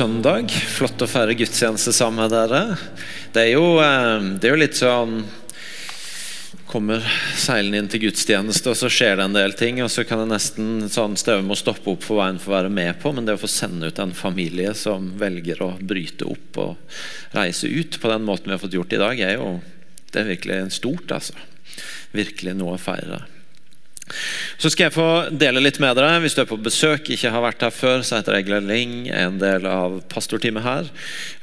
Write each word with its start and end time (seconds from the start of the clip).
Søndag. 0.00 0.48
Flott 0.48 1.02
å 1.04 1.06
feire 1.10 1.34
gudstjeneste 1.36 1.92
sammen 1.92 2.22
med 2.22 2.32
dere. 2.32 2.60
Det 3.34 3.42
er 3.42 3.50
jo, 3.50 3.64
eh, 3.84 4.28
det 4.40 4.48
er 4.48 4.54
jo 4.54 4.60
litt 4.62 4.78
sånn 4.78 5.26
Kommer 6.70 7.02
seilende 7.36 7.80
inn 7.82 7.88
til 7.90 8.04
gudstjeneste, 8.04 8.70
og 8.70 8.78
så 8.78 8.88
skjer 8.88 9.18
det 9.18 9.24
en 9.26 9.34
del 9.34 9.52
ting. 9.58 9.82
Og 9.82 9.90
så 9.90 10.06
kan 10.06 10.22
det 10.22 10.30
nesten 10.30 10.88
sånn 10.88 11.18
støve 11.18 11.42
med 11.42 11.52
å 11.52 11.58
stoppe 11.58 11.90
opp 11.90 12.06
for 12.06 12.16
hva 12.16 12.28
en 12.30 12.38
får 12.38 12.54
være 12.54 12.70
med 12.70 13.00
på. 13.02 13.12
Men 13.12 13.26
det 13.26 13.34
å 13.34 13.42
få 13.42 13.50
sende 13.50 13.90
ut 13.90 13.98
en 13.98 14.14
familie 14.14 14.72
som 14.78 15.10
velger 15.18 15.60
å 15.66 15.74
bryte 15.82 16.24
opp 16.24 16.62
og 16.62 16.96
reise 17.34 17.68
ut 17.68 18.00
på 18.00 18.08
den 18.08 18.24
måten 18.24 18.46
vi 18.48 18.56
har 18.56 18.62
fått 18.62 18.78
gjort 18.78 18.94
i 18.96 19.02
dag, 19.02 19.20
er 19.20 19.36
jo 19.36 19.60
det 20.14 20.22
er 20.22 20.30
virkelig 20.30 20.78
stort, 20.78 21.10
altså. 21.10 21.34
Virkelig 22.14 22.56
noe 22.56 22.78
å 22.78 22.80
feire. 22.80 23.26
Så 24.60 24.70
skal 24.72 24.88
jeg 24.88 24.96
få 24.96 25.08
dele 25.32 25.62
litt 25.62 25.80
med 25.82 25.96
dere. 25.98 26.20
Hvis 26.22 26.36
du 26.36 26.42
er 26.42 26.50
på 26.50 26.58
besøk, 26.60 27.10
ikke 27.12 27.32
har 27.32 27.44
vært 27.44 27.64
her 27.64 27.74
før, 27.74 28.04
så 28.06 28.18
heter 28.18 28.38
jeg 28.38 28.48
Glenn 28.48 28.68
Ling, 28.70 28.94
en 29.14 29.38
del 29.40 29.66
av 29.70 30.00
pastorteamet 30.12 30.64
her. 30.64 30.90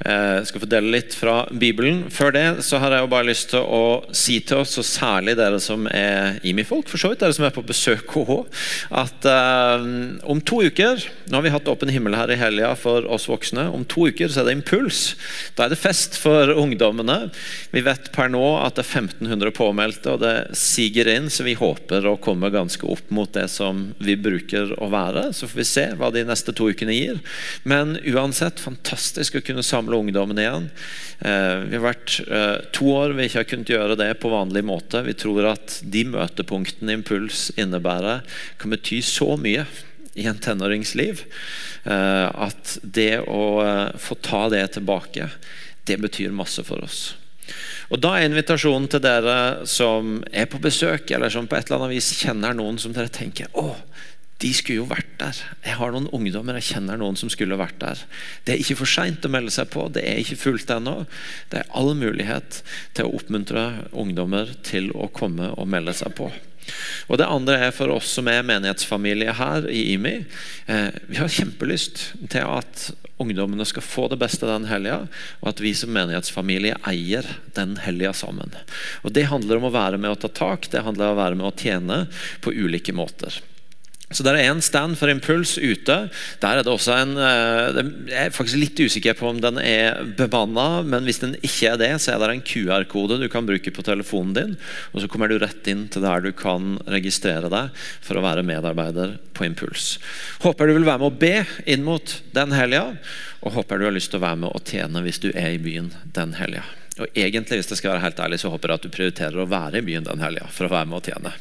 Eh, 0.05 0.33
jeg 0.39 0.49
skal 0.51 0.63
få 0.63 0.69
dele 0.71 0.93
litt 0.93 1.15
fra 1.17 1.37
Bibelen. 1.51 2.05
Før 2.13 2.35
det 2.35 2.45
så 2.67 2.81
har 2.83 2.93
jeg 2.93 3.05
jo 3.05 3.11
bare 3.11 3.29
lyst 3.29 3.51
til 3.53 3.63
å 3.63 3.83
si 4.15 4.39
til 4.45 4.63
oss, 4.63 4.77
og 4.79 4.87
særlig 4.87 5.37
dere 5.39 5.61
som 5.63 5.87
er 5.91 6.41
IMI-folk, 6.47 6.89
for 6.91 7.01
så 7.01 7.11
vidt, 7.11 7.23
dere 7.23 7.35
som 7.35 7.47
er 7.47 7.55
på 7.55 7.65
besøk 7.67 8.05
KH, 8.11 8.37
at 9.03 9.27
uh, 9.27 9.87
om 10.29 10.41
to 10.41 10.61
uker 10.67 11.01
Nå 11.27 11.37
har 11.37 11.43
vi 11.43 11.51
hatt 11.51 11.67
åpen 11.67 11.89
himmel 11.91 12.15
her 12.15 12.31
i 12.31 12.37
helga 12.39 12.69
for 12.79 13.03
oss 13.11 13.25
voksne. 13.27 13.65
Om 13.75 13.83
to 13.91 14.07
uker 14.07 14.31
så 14.31 14.41
er 14.41 14.47
det 14.47 14.55
impuls. 14.55 15.01
Da 15.57 15.65
er 15.65 15.73
det 15.73 15.79
fest 15.81 16.15
for 16.19 16.53
ungdommene. 16.53 17.17
Vi 17.73 17.83
vet 17.83 18.11
per 18.15 18.31
nå 18.31 18.43
at 18.61 18.77
det 18.77 18.85
er 18.85 19.03
1500 19.03 19.51
påmeldte, 19.57 20.15
og 20.15 20.23
det 20.23 20.35
siger 20.57 21.09
inn, 21.11 21.27
så 21.33 21.43
vi 21.47 21.57
håper 21.59 22.07
å 22.07 22.15
komme 22.23 22.51
ganske 22.57 22.87
opp 22.89 23.11
mot 23.13 23.31
det 23.33 23.45
som 23.53 23.85
vi 24.03 24.17
bruker 24.19 24.73
å 24.81 24.89
være. 24.91 25.29
Så 25.33 25.47
får 25.47 25.61
vi 25.61 25.67
se 25.69 25.85
hva 25.99 26.09
de 26.13 26.25
neste 26.27 26.53
to 26.57 26.69
ukene 26.73 26.95
gir. 26.95 27.21
Men 27.63 27.95
uansett, 28.01 28.59
fantastisk 28.59 29.37
å 29.37 29.43
kunne 29.45 29.65
samle 29.65 29.99
ungdommen 30.01 30.41
igjen. 30.41 30.69
Eh, 31.19 31.67
vi 31.69 31.77
har 31.77 31.85
vært 31.85 32.17
eh, 32.25 32.55
to 32.75 32.89
år 32.93 33.15
vi 33.17 33.27
ikke 33.29 33.41
har 33.43 33.49
kunnet 33.51 33.73
gjøre 33.73 33.99
det 33.99 34.09
på 34.21 34.33
vanlig 34.33 34.65
måte. 34.67 35.03
Vi 35.05 35.15
tror 35.17 35.51
at 35.53 35.79
de 35.85 36.03
møtepunktene 36.11 36.97
Impuls 36.97 37.47
innebærer, 37.57 38.25
kan 38.57 38.73
bety 38.73 38.99
så 39.05 39.35
mye 39.39 39.67
i 40.17 40.25
en 40.25 40.39
tenåringsliv 40.41 41.21
eh, 41.85 42.27
at 42.27 42.77
det 42.81 43.21
å 43.29 43.45
få 44.01 44.17
ta 44.25 44.47
det 44.49 44.65
tilbake, 44.79 45.29
det 45.87 46.01
betyr 46.03 46.35
masse 46.35 46.65
for 46.67 46.83
oss. 46.83 47.13
Og 47.87 48.01
Da 48.03 48.17
er 48.17 48.27
invitasjonen 48.27 48.89
til 48.91 49.03
dere 49.03 49.65
som 49.69 50.19
er 50.35 50.49
på 50.51 50.59
besøk, 50.59 51.11
eller 51.11 51.31
som 51.31 51.47
på 51.47 51.55
et 51.55 51.69
eller 51.69 51.85
annet 51.85 51.95
vis 51.95 52.11
kjenner 52.19 52.55
noen 52.57 52.79
som 52.81 52.95
dere 52.95 53.11
tenker 53.13 53.47
å, 53.55 53.69
de 54.37 54.51
skulle 54.53 54.83
jo 54.83 54.89
vært 54.89 55.15
der. 55.17 55.37
Jeg 55.65 55.77
har 55.79 55.93
noen 55.93 56.09
ungdommer 56.13 56.59
jeg 56.59 56.75
kjenner 56.75 56.99
noen 56.99 57.15
som 57.17 57.29
skulle 57.33 57.57
vært 57.57 57.79
der. 57.81 58.03
Det 58.45 58.53
er 58.53 58.61
ikke 58.61 58.77
for 58.83 58.91
seint 58.91 59.25
å 59.25 59.31
melde 59.33 59.53
seg 59.55 59.71
på. 59.73 59.87
Det 59.89 60.03
er 60.05 60.19
ikke 60.21 60.37
fullt 60.37 60.73
ennå. 60.75 60.99
Det 61.49 61.63
er 61.63 61.71
all 61.79 61.95
mulighet 61.97 62.59
til 62.97 63.07
å 63.07 63.15
oppmuntre 63.17 63.63
ungdommer 63.97 64.51
til 64.67 64.91
å 64.93 65.09
komme 65.09 65.49
og 65.55 65.71
melde 65.71 65.95
seg 65.97 66.13
på. 66.19 66.29
Og 67.07 67.17
Det 67.19 67.27
andre 67.27 67.57
er 67.67 67.75
for 67.75 67.91
oss 67.93 68.11
som 68.17 68.29
er 68.31 68.45
menighetsfamilie 68.47 69.35
her 69.37 69.67
i 69.71 69.93
IMI. 69.95 70.15
Eh, 70.67 70.89
vi 71.07 71.19
har 71.19 71.31
kjempelyst 71.31 72.03
til 72.29 72.45
at 72.45 72.89
ungdommene 73.17 73.65
skal 73.65 73.85
få 73.85 74.07
det 74.11 74.19
beste 74.21 74.45
den 74.45 74.67
helga, 74.69 75.07
og 75.41 75.51
at 75.51 75.61
vi 75.63 75.73
som 75.77 75.93
menighetsfamilie 75.95 76.77
eier 76.87 77.25
den 77.57 77.77
helga 77.81 78.13
sammen. 78.13 78.53
Og 79.01 79.13
Det 79.13 79.29
handler 79.31 79.57
om 79.57 79.69
å 79.69 79.73
være 79.73 79.97
med 79.97 80.13
å 80.13 80.19
ta 80.21 80.29
tak, 80.29 80.69
det 80.69 80.85
handler 80.85 81.09
om 81.11 81.17
å 81.17 81.23
være 81.23 81.39
med 81.39 81.49
å 81.49 81.55
tjene 81.57 82.03
på 82.45 82.53
ulike 82.53 82.93
måter. 82.93 83.41
Så 84.07 84.23
der 84.23 84.37
er 84.39 84.47
en 84.47 84.61
stand 84.63 84.95
for 84.95 85.11
Impuls 85.11 85.57
ute. 85.59 85.95
Der 86.39 86.47
er 86.47 86.63
det 86.63 86.71
også 86.71 86.93
en 86.95 87.17
eh, 87.19 87.79
Jeg 88.07 88.29
er 88.29 88.31
faktisk 88.31 88.61
litt 88.61 88.79
usikker 88.79 89.17
på 89.19 89.27
om 89.27 89.41
den 89.43 89.59
er 89.59 89.99
bemanna, 90.15 90.79
men 90.87 91.03
hvis 91.03 91.19
den 91.19 91.35
ikke 91.41 91.73
er 91.73 91.81
det, 91.81 91.89
så 91.99 92.13
er 92.13 92.23
det 92.23 92.29
en 92.37 92.45
QR-kode 92.47 93.19
du 93.19 93.27
kan 93.31 93.47
bruke 93.47 93.73
på 93.75 93.83
telefonen 93.83 94.31
din. 94.37 94.55
og 94.93 95.03
Så 95.03 95.11
kommer 95.11 95.27
du 95.27 95.35
rett 95.43 95.67
inn 95.67 95.89
til 95.91 96.07
der 96.07 96.23
du 96.23 96.31
kan 96.31 96.77
registrere 96.87 97.51
deg 97.51 97.83
for 97.99 98.15
å 98.15 98.23
være 98.23 98.47
medarbeider 98.47 99.17
på 99.35 99.49
Impuls. 99.49 99.97
Håper 100.39 100.71
du 100.71 100.77
vil 100.77 100.87
være 100.87 101.03
med 101.03 101.11
å 101.11 101.21
be 101.27 101.35
inn 101.67 101.83
mot 101.83 102.17
den 102.31 102.55
helga, 102.55 102.93
og 103.43 103.59
håper 103.59 103.79
du 103.79 103.89
har 103.89 103.97
lyst 103.99 104.15
til 104.15 104.21
å 104.21 104.27
være 104.29 104.43
med 104.47 104.55
å 104.55 104.63
tjene 104.63 105.03
hvis 105.03 105.19
du 105.19 105.33
er 105.33 105.51
i 105.51 105.61
byen 105.61 105.91
den 106.15 106.39
helga. 106.39 106.63
Og 107.03 107.07
egentlig, 107.13 107.61
hvis 107.61 107.71
jeg 107.71 107.81
skal 107.81 107.93
være 107.93 108.05
helt 108.05 108.19
ærlig, 108.25 108.39
så 108.41 108.51
håper 108.53 108.73
jeg 108.73 108.79
at 108.79 108.87
du 108.87 108.93
prioriterer 108.93 109.43
å 109.43 109.49
være 109.49 109.81
i 109.81 109.85
byen 109.85 110.07
den 110.07 110.23
helga 110.23 110.47
for 110.53 110.67
å 110.67 110.73
være 110.73 110.89
med 110.89 110.99
og 110.99 111.09
tjene. 111.09 111.33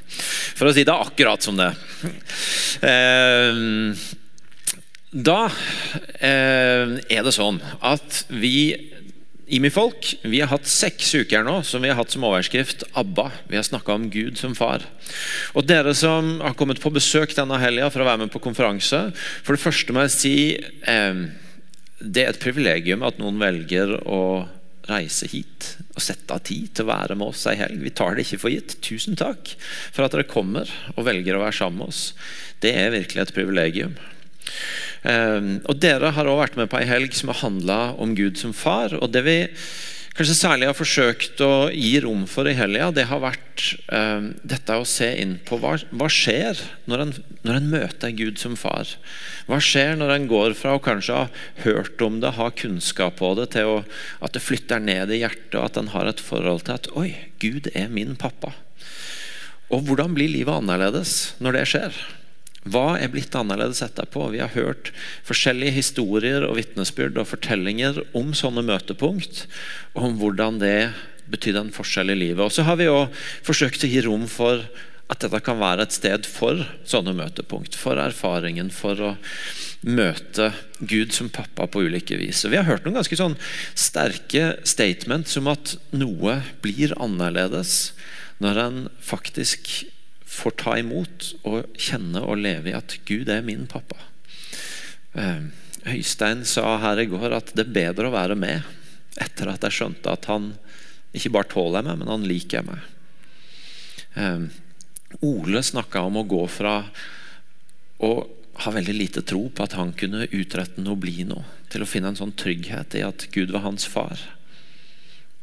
For 0.59 0.69
å 0.69 0.75
si 0.77 0.84
det 0.87 0.97
akkurat 0.97 1.47
som 1.47 1.61
det. 1.61 1.72
Eh, 2.87 3.62
da 5.17 5.39
eh, 6.21 6.99
er 7.09 7.25
det 7.25 7.33
sånn 7.33 7.62
at 7.81 8.27
vi 8.28 8.75
IMI-folk 9.47 10.09
vi 10.27 10.41
har 10.43 10.50
hatt 10.50 10.67
seks 10.67 11.12
uker 11.15 11.44
nå 11.47 11.61
som 11.65 11.84
vi 11.84 11.93
har 11.93 11.97
hatt 12.00 12.11
som 12.11 12.27
overskrift 12.27 12.83
'ABBA'. 12.91 13.31
Vi 13.47 13.56
har 13.56 13.62
snakka 13.62 13.94
om 13.94 14.09
Gud 14.11 14.37
som 14.38 14.56
far. 14.59 14.83
Og 15.55 15.65
Dere 15.65 15.94
som 15.94 16.41
har 16.43 16.56
kommet 16.59 16.83
på 16.83 16.91
besøk 16.91 17.33
denne 17.37 17.61
helga 17.62 17.88
for 17.94 18.03
å 18.03 18.09
være 18.11 18.25
med 18.25 18.33
på 18.34 18.43
konferanse 18.43 19.12
For 19.47 19.55
det 19.55 19.62
første 19.62 19.94
må 19.94 20.03
jeg 20.05 20.17
si 20.17 20.37
eh, 20.91 21.23
det 22.03 22.25
er 22.25 22.34
et 22.34 22.43
privilegium 22.43 23.06
at 23.06 23.21
noen 23.23 23.38
velger 23.41 23.94
å 24.05 24.21
reise 24.86 25.28
hit 25.32 25.72
og 25.94 26.02
sette 26.04 26.34
av 26.34 26.44
tid 26.47 26.70
til 26.74 26.86
å 26.86 26.92
være 26.92 27.16
med 27.19 27.32
oss 27.32 27.47
ei 27.50 27.56
helg. 27.58 27.80
Vi 27.82 27.94
tar 27.97 28.14
det 28.14 28.26
ikke 28.26 28.42
for 28.44 28.54
gitt. 28.54 28.76
Tusen 28.84 29.19
takk 29.19 29.54
for 29.91 30.06
at 30.06 30.14
dere 30.14 30.28
kommer 30.30 30.70
og 30.94 31.06
velger 31.08 31.38
å 31.38 31.42
være 31.44 31.58
sammen 31.58 31.82
med 31.82 31.94
oss. 31.94 32.12
Det 32.62 32.74
er 32.76 32.94
virkelig 32.94 33.25
et 33.25 33.34
privilegium. 33.36 33.96
Ehm, 35.06 35.60
og 35.66 35.78
Dere 35.82 36.12
har 36.14 36.28
også 36.28 36.42
vært 36.42 36.58
med 36.60 36.70
på 36.70 36.80
ei 36.80 36.88
helg 36.88 37.14
som 37.16 37.32
har 37.32 37.42
handla 37.42 37.80
om 38.02 38.14
Gud 38.19 38.38
som 38.41 38.54
far. 38.56 38.94
og 38.94 39.12
det 39.12 39.22
vi 39.26 39.38
kanskje 40.16 40.34
særlig 40.37 40.69
har 40.71 40.77
forsøkt 40.77 41.41
å 41.44 41.69
gi 41.72 41.99
rom 42.00 42.25
for 42.31 42.49
i 42.49 42.54
helga, 42.56 42.88
det 42.94 43.06
har 43.10 43.21
vært 43.21 43.65
eh, 43.93 44.28
dette 44.49 44.77
å 44.77 44.87
se 44.88 45.10
inn 45.21 45.37
på 45.44 45.59
hva, 45.60 45.75
hva 45.93 46.09
skjer 46.12 46.60
når 46.88 47.04
en, 47.04 47.12
når 47.44 47.59
en, 47.59 47.71
møter 47.77 48.15
Gud 48.16 48.41
som 48.41 48.56
far. 48.59 48.97
Hva 49.49 49.60
skjer 49.62 49.97
når 50.00 50.15
en 50.15 50.28
går 50.31 50.56
fra 50.59 50.76
å 50.76 50.82
kanskje 50.82 51.21
ha 51.21 51.26
hørt 51.66 52.03
om 52.05 52.21
det, 52.22 52.34
ha 52.38 52.49
kunnskap 52.50 53.21
på 53.21 53.34
det, 53.38 53.50
til 53.56 53.72
å, 53.75 53.78
at 54.25 54.37
det 54.37 54.44
flytter 54.44 54.81
ned 54.82 55.12
i 55.12 55.21
hjertet, 55.21 55.59
og 55.59 55.69
at 55.69 55.81
en 55.81 55.93
har 55.93 56.09
et 56.09 56.22
forhold 56.22 56.65
til 56.66 56.78
at 56.78 56.91
Oi, 56.97 57.10
Gud 57.43 57.69
er 57.75 57.93
min 57.93 58.16
pappa. 58.16 58.55
Og 59.69 59.84
hvordan 59.88 60.15
blir 60.16 60.31
livet 60.31 60.55
annerledes 60.55 61.34
når 61.43 61.60
det 61.60 61.66
skjer? 61.72 62.05
Hva 62.66 62.97
er 62.99 63.12
blitt 63.12 63.34
annerledes 63.38 63.82
etterpå? 63.84 64.28
Vi 64.32 64.43
har 64.43 64.54
hørt 64.56 64.91
forskjellige 65.27 65.77
historier 65.77 66.47
og 66.47 66.56
vitnesbyrd 66.59 67.19
og 67.21 67.28
fortellinger 67.31 68.03
om 68.19 68.32
sånne 68.34 68.65
møtepunkt, 68.66 69.44
og 69.94 70.10
om 70.10 70.19
hvordan 70.21 70.59
det 70.62 70.91
betydde 71.31 71.66
en 71.66 71.75
forskjell 71.75 72.10
i 72.15 72.19
livet. 72.19 72.43
Og 72.43 72.55
så 72.55 72.66
har 72.66 72.78
vi 72.81 72.88
jo 72.88 73.06
forsøkt 73.47 73.87
å 73.87 73.91
gi 73.91 74.03
rom 74.06 74.26
for 74.31 74.66
at 75.06 75.22
dette 75.22 75.38
kan 75.47 75.60
være 75.60 75.87
et 75.87 75.94
sted 75.94 76.26
for 76.26 76.65
sånne 76.88 77.15
møtepunkt. 77.15 77.78
For 77.78 77.99
erfaringen, 78.03 78.72
for 78.75 78.99
å 78.99 79.12
møte 79.87 80.50
Gud 80.81 81.15
som 81.15 81.31
pappa 81.31 81.69
på 81.71 81.84
ulike 81.87 82.19
vis. 82.19 82.43
Og 82.43 82.55
vi 82.55 82.59
har 82.59 82.66
hørt 82.66 82.87
noen 82.87 82.99
ganske 82.99 83.19
sånn 83.19 83.37
sterke 83.78 84.56
statements 84.66 85.38
om 85.38 85.53
at 85.53 85.76
noe 85.94 86.41
blir 86.65 86.97
annerledes 86.99 87.93
når 88.43 88.62
en 88.65 88.81
faktisk 88.99 89.87
får 90.26 90.56
ta 90.59 90.75
imot 90.81 91.31
og 91.47 91.78
kjenne 91.78 92.22
og 92.26 92.41
leve 92.42 92.72
i 92.72 92.76
at 92.76 92.98
Gud 93.09 93.31
er 93.32 93.44
min 93.47 93.66
pappa. 93.70 93.99
Eh, 95.14 95.46
Øystein 95.87 96.44
sa 96.49 96.76
her 96.82 96.99
i 96.99 97.08
går 97.08 97.37
at 97.37 97.52
det 97.55 97.69
er 97.69 97.76
bedre 97.76 98.11
å 98.11 98.17
være 98.17 98.37
med 98.38 98.67
etter 99.23 99.49
at 99.52 99.62
jeg 99.64 99.78
skjønte 99.78 100.12
at 100.12 100.26
han 100.28 100.50
ikke 101.17 101.32
bare 101.32 101.49
tåler 101.49 101.87
meg, 101.87 102.00
men 102.00 102.11
han 102.11 102.26
liker 102.28 102.67
meg. 102.67 102.82
Eh, 104.19 104.49
Ole 105.25 105.62
snakka 105.62 106.02
om 106.05 106.19
å 106.20 106.26
gå 106.28 106.43
fra 106.50 106.81
å 108.02 108.11
ha 108.64 108.73
veldig 108.73 108.94
lite 108.96 109.23
tro 109.23 109.46
på 109.52 109.64
at 109.64 109.76
han 109.78 109.93
kunne 109.96 110.26
utrette 110.26 110.82
noe, 110.82 110.99
bli 110.99 111.25
noe, 111.28 111.44
til 111.73 111.84
å 111.84 111.88
finne 111.88 112.12
en 112.12 112.19
sånn 112.19 112.34
trygghet 112.37 112.96
i 112.99 113.05
at 113.06 113.28
Gud 113.32 113.52
var 113.55 113.64
hans 113.69 113.87
far. 113.88 114.19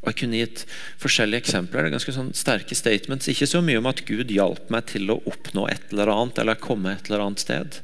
Og 0.03 0.11
Jeg 0.11 0.19
kunne 0.19 0.39
gitt 0.41 0.63
forskjellige 0.99 1.45
eksempler. 1.45 1.83
det 1.83 1.91
er 1.93 1.95
ganske 1.97 2.15
sånn 2.15 2.33
sterke 2.35 2.75
statements. 2.75 3.29
Ikke 3.31 3.47
så 3.47 3.61
mye 3.63 3.79
om 3.79 3.87
at 3.87 4.03
Gud 4.05 4.31
hjalp 4.31 4.69
meg 4.73 4.89
til 4.91 5.07
å 5.09 5.21
oppnå 5.23 5.69
et 5.71 5.93
eller 5.93 6.11
annet 6.11 6.39
eller 6.43 6.59
komme 6.59 6.91
et 6.91 7.07
eller 7.07 7.23
annet 7.23 7.39
sted. 7.39 7.79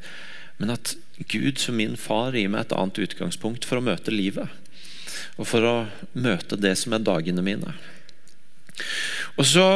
Men 0.59 0.75
at 0.75 0.97
Gud 1.31 1.59
som 1.63 1.79
min 1.79 1.95
far 1.95 2.35
gir 2.35 2.51
meg 2.51 2.67
et 2.67 2.75
annet 2.75 2.99
utgangspunkt 2.99 3.63
for 3.67 3.79
å 3.79 3.85
møte 3.85 4.11
livet. 4.11 4.51
Og 5.39 5.47
for 5.47 5.63
å 5.63 5.75
møte 6.11 6.59
det 6.59 6.75
som 6.79 6.93
er 6.93 7.07
dagene 7.07 7.43
mine. 7.45 7.73
Og 9.39 9.47
så 9.47 9.69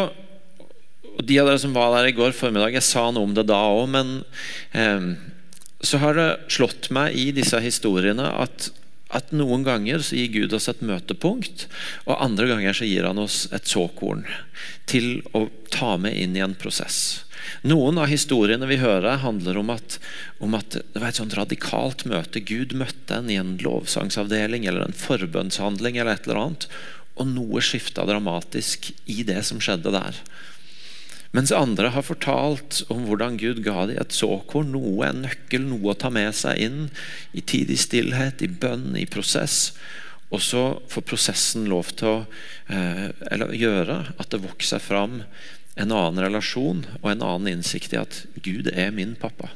og 1.14 1.28
De 1.30 1.36
av 1.38 1.46
dere 1.46 1.62
som 1.62 1.76
var 1.76 1.92
der 1.94 2.08
i 2.10 2.16
går 2.18 2.32
formiddag, 2.34 2.74
jeg 2.74 2.88
sa 2.88 3.04
noe 3.14 3.28
om 3.28 3.36
det 3.38 3.44
da 3.46 3.60
òg, 3.70 3.84
men 3.94 4.24
eh, 4.74 5.12
så 5.86 6.00
har 6.02 6.18
det 6.18 6.30
slått 6.56 6.90
meg 6.90 7.14
i 7.14 7.28
disse 7.36 7.60
historiene 7.62 8.32
at 8.34 8.72
at 9.14 9.34
noen 9.36 9.66
ganger 9.66 10.02
så 10.04 10.18
gir 10.18 10.32
Gud 10.34 10.56
oss 10.58 10.70
et 10.72 10.82
møtepunkt, 10.86 11.68
og 12.08 12.18
andre 12.18 12.50
ganger 12.50 12.78
så 12.78 12.88
gir 12.90 13.06
han 13.08 13.22
oss 13.22 13.46
et 13.54 13.70
såkorn 13.70 14.26
til 14.90 15.22
å 15.38 15.48
ta 15.74 15.96
med 16.02 16.18
inn 16.18 16.38
i 16.38 16.44
en 16.44 16.58
prosess. 16.58 17.24
Noen 17.68 18.00
av 18.00 18.10
historiene 18.12 18.68
vi 18.70 18.80
hører, 18.82 19.20
handler 19.24 19.60
om 19.60 19.72
at, 19.74 20.00
om 20.44 20.56
at 20.58 20.78
det 20.80 21.00
var 21.00 21.10
et 21.12 21.20
sånt 21.20 21.36
radikalt 21.38 22.06
møte. 22.10 22.42
Gud 22.44 22.76
møtte 22.80 23.20
en 23.20 23.30
i 23.32 23.40
en 23.40 23.58
lovsangsavdeling 23.64 24.68
eller 24.68 24.88
en 24.88 24.98
forbønnshandling 24.98 26.00
eller 26.00 26.16
et 26.16 26.28
eller 26.28 26.42
annet, 26.44 26.68
og 27.20 27.30
noe 27.30 27.62
skifta 27.62 28.08
dramatisk 28.10 28.90
i 29.06 29.22
det 29.28 29.44
som 29.46 29.62
skjedde 29.62 29.94
der. 29.94 30.18
Mens 31.34 31.52
andre 31.56 31.90
har 31.96 32.06
fortalt 32.06 32.84
om 32.94 33.08
hvordan 33.08 33.40
Gud 33.42 33.64
ga 33.66 33.88
dem 33.90 33.98
et 33.98 34.14
såkorn, 34.14 34.70
noe, 34.76 35.08
en 35.08 35.24
nøkkel, 35.26 35.66
noe 35.66 35.96
å 35.96 35.98
ta 35.98 36.12
med 36.14 36.30
seg 36.38 36.62
inn 36.62 36.80
i 37.34 37.42
tidig 37.42 37.80
stillhet, 37.82 38.44
i 38.46 38.52
bønn, 38.52 38.92
i 39.00 39.08
prosess. 39.10 39.72
Og 40.30 40.44
så 40.46 40.64
får 40.94 41.08
prosessen 41.10 41.66
lov 41.70 41.90
til 41.98 42.12
å 42.12 42.20
eh, 42.70 43.10
gjøre 43.58 43.98
at 44.14 44.30
det 44.30 44.44
vokser 44.46 44.82
fram 44.82 45.24
en 45.74 45.90
annen 45.90 46.22
relasjon 46.22 46.86
og 47.02 47.10
en 47.10 47.26
annen 47.26 47.56
innsikt 47.56 47.98
i 47.98 48.02
at 48.04 48.24
Gud 48.46 48.70
er 48.70 48.94
min 48.94 49.18
pappa. 49.18 49.50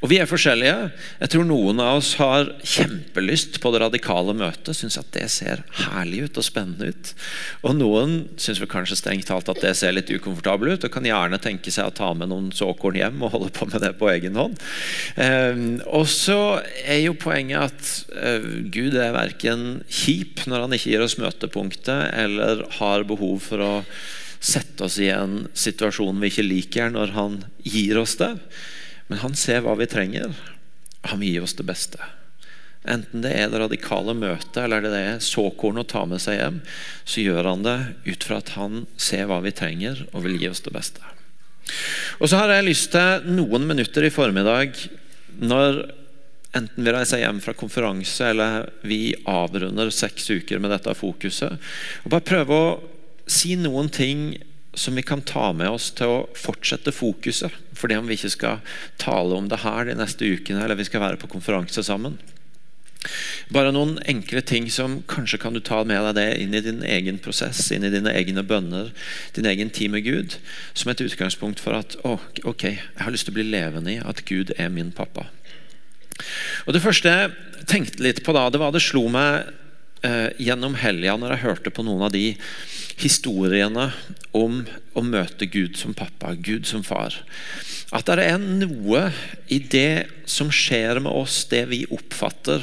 Og 0.00 0.10
Vi 0.10 0.18
er 0.20 0.28
forskjellige. 0.28 0.90
Jeg 1.20 1.32
tror 1.32 1.46
Noen 1.48 1.80
av 1.82 2.00
oss 2.00 2.14
har 2.20 2.52
kjempelyst 2.62 3.60
på 3.62 3.72
det 3.74 3.82
radikale 3.82 4.34
møtet. 4.36 4.76
Syns 4.76 4.98
at 5.00 5.10
det 5.14 5.26
ser 5.32 5.64
herlig 5.86 6.26
ut 6.28 6.40
og 6.40 6.46
spennende 6.46 6.90
ut. 6.90 7.12
Og 7.66 7.76
Noen 7.78 8.16
syns 8.40 8.62
kanskje 8.70 8.98
strengt 9.00 9.28
talt 9.30 9.48
at 9.50 9.62
det 9.62 9.74
ser 9.78 9.94
litt 9.96 10.10
ukomfortabelt 10.10 10.78
ut 10.78 10.86
og 10.86 10.94
kan 10.94 11.06
gjerne 11.06 11.40
tenke 11.42 11.72
seg 11.74 11.90
å 11.90 11.94
ta 11.94 12.12
med 12.16 12.30
noen 12.30 12.50
såkorn 12.54 12.98
hjem 12.98 13.22
og 13.24 13.34
holde 13.34 13.50
på 13.56 13.68
med 13.70 13.82
det 13.84 13.94
på 14.00 14.10
egen 14.12 14.38
hånd. 14.38 14.60
Eh, 15.20 15.64
og 15.90 16.06
så 16.10 16.60
er 16.84 17.02
jo 17.04 17.18
poenget 17.18 17.70
at 17.70 18.14
eh, 18.14 18.48
Gud 18.72 18.96
er 18.98 19.16
verken 19.16 19.82
kjip 19.90 20.46
når 20.50 20.66
han 20.66 20.76
ikke 20.76 20.94
gir 20.94 21.04
oss 21.04 21.18
møtepunktet, 21.20 22.10
eller 22.16 22.64
har 22.78 23.06
behov 23.08 23.40
for 23.50 23.64
å 23.64 23.74
sette 24.40 24.86
oss 24.86 24.96
i 25.02 25.10
en 25.12 25.44
situasjon 25.52 26.20
vi 26.22 26.30
ikke 26.32 26.46
liker, 26.46 26.92
når 26.94 27.16
han 27.16 27.40
gir 27.66 28.00
oss 28.00 28.16
det. 28.20 28.32
Men 29.10 29.22
han 29.24 29.36
ser 29.38 29.64
hva 29.64 29.74
vi 29.78 29.90
trenger. 29.90 30.32
Han 31.10 31.20
vil 31.20 31.34
gi 31.34 31.44
oss 31.44 31.56
det 31.58 31.66
beste. 31.66 31.98
Enten 32.88 33.20
det 33.20 33.32
er 33.36 33.50
det 33.52 33.60
radikale 33.60 34.14
møtet 34.16 34.56
eller 34.62 34.86
det 34.86 34.96
er 34.96 35.24
såkorn 35.24 35.82
å 35.82 35.84
ta 35.88 36.06
med 36.08 36.22
seg 36.22 36.38
hjem, 36.38 36.60
så 37.04 37.24
gjør 37.26 37.48
han 37.50 37.64
det 37.66 37.76
ut 38.06 38.24
fra 38.24 38.38
at 38.40 38.54
han 38.56 38.86
ser 38.96 39.26
hva 39.28 39.42
vi 39.44 39.52
trenger 39.52 40.06
og 40.14 40.24
vil 40.24 40.38
gi 40.40 40.48
oss 40.48 40.64
det 40.64 40.72
beste. 40.72 41.02
Og 42.22 42.30
så 42.30 42.40
har 42.40 42.54
jeg 42.54 42.70
lyst 42.70 42.94
til 42.94 43.26
noen 43.36 43.66
minutter 43.68 44.06
i 44.06 44.12
formiddag, 44.14 44.78
når 45.40 45.82
enten 46.56 46.86
vi 46.86 46.94
reiser 46.94 47.20
hjem 47.20 47.42
fra 47.44 47.54
konferanse 47.54 48.32
eller 48.32 48.70
vi 48.82 49.12
avrunder 49.28 49.92
seks 49.94 50.30
uker 50.32 50.62
med 50.62 50.72
dette 50.72 50.96
fokuset, 50.96 51.60
og 52.04 52.14
bare 52.14 52.26
prøve 52.26 52.56
å 52.56 52.72
si 53.30 53.54
noen 53.60 53.92
ting 53.92 54.32
som 54.74 54.94
vi 54.94 55.02
kan 55.02 55.22
ta 55.26 55.50
med 55.56 55.70
oss 55.70 55.90
til 55.98 56.10
å 56.10 56.26
fortsette 56.38 56.94
fokuset. 56.94 57.54
For 57.74 57.90
det 57.90 57.98
om 57.98 58.08
vi 58.10 58.18
ikke 58.18 58.32
skal 58.34 58.60
tale 59.00 59.36
om 59.36 59.48
det 59.50 59.62
her 59.64 59.88
de 59.88 59.96
neste 59.98 60.28
ukene, 60.28 60.62
eller 60.64 60.78
vi 60.78 60.86
skal 60.88 61.02
være 61.02 61.20
på 61.20 61.30
konferanse 61.32 61.82
sammen. 61.86 62.18
Bare 63.50 63.72
noen 63.72 63.96
enkle 64.10 64.42
ting 64.44 64.66
som 64.70 64.98
kanskje 65.08 65.40
kan 65.40 65.56
du 65.56 65.62
ta 65.64 65.80
med 65.88 66.04
deg 66.10 66.18
det 66.18 66.26
inn 66.42 66.54
i 66.54 66.62
din 66.64 66.82
egen 66.84 67.18
prosess, 67.22 67.62
inn 67.72 67.86
i 67.88 67.92
dine 67.92 68.12
egne 68.12 68.44
bønner, 68.46 68.92
din 69.34 69.48
egen 69.48 69.72
tid 69.72 69.94
med 69.94 70.04
Gud, 70.04 70.36
som 70.76 70.92
et 70.92 71.00
utgangspunkt 71.00 71.62
for 71.64 71.78
at 71.78 71.96
å, 72.04 72.18
ok, 72.44 72.66
jeg 72.68 73.00
har 73.00 73.14
lyst 73.14 73.26
til 73.28 73.34
å 73.34 73.40
bli 73.40 73.48
levende 73.48 73.96
i 73.96 74.02
at 74.04 74.22
Gud 74.28 74.52
er 74.58 74.68
min 74.72 74.92
pappa. 74.92 75.30
Og 76.68 76.76
Det 76.76 76.84
første 76.84 77.08
jeg 77.08 77.64
tenkte 77.70 78.04
litt 78.04 78.20
på 78.24 78.34
da, 78.36 78.48
det 78.52 78.60
var 78.60 78.74
det 78.74 78.84
slo 78.84 79.06
meg 79.12 79.48
eh, 80.06 80.28
gjennom 80.40 80.76
helga 80.80 81.16
når 81.18 81.34
jeg 81.34 81.44
hørte 81.46 81.72
på 81.74 81.84
noen 81.86 82.06
av 82.08 82.14
de 82.14 82.34
historiene 83.00 83.90
om 84.36 84.62
å 84.94 85.02
møte 85.04 85.48
Gud 85.50 85.78
som 85.80 85.94
pappa, 85.96 86.34
Gud 86.36 86.68
som 86.68 86.84
far. 86.86 87.16
At 87.90 88.06
det 88.06 88.26
er 88.28 88.38
noe 88.38 89.08
i 89.50 89.58
det 89.58 90.06
som 90.30 90.52
skjer 90.54 91.00
med 91.02 91.10
oss, 91.10 91.42
det 91.50 91.64
vi 91.72 91.82
oppfatter 91.90 92.62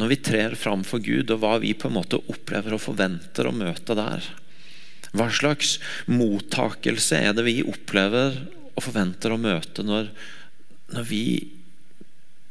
når 0.00 0.12
vi 0.14 0.20
trer 0.24 0.56
fram 0.56 0.84
for 0.86 1.02
Gud, 1.04 1.30
og 1.30 1.42
hva 1.42 1.58
vi 1.60 1.74
på 1.76 1.90
en 1.90 1.98
måte 1.98 2.22
opplever 2.32 2.76
og 2.76 2.84
forventer 2.86 3.48
å 3.48 3.54
møte 3.56 3.96
der. 3.98 4.24
Hva 5.12 5.28
slags 5.28 5.76
mottakelse 6.08 7.18
er 7.20 7.36
det 7.36 7.44
vi 7.44 7.60
opplever 7.68 8.38
og 8.72 8.84
forventer 8.86 9.34
å 9.34 9.40
møte 9.40 9.84
når, 9.84 10.08
når 10.94 11.08
vi 11.10 11.24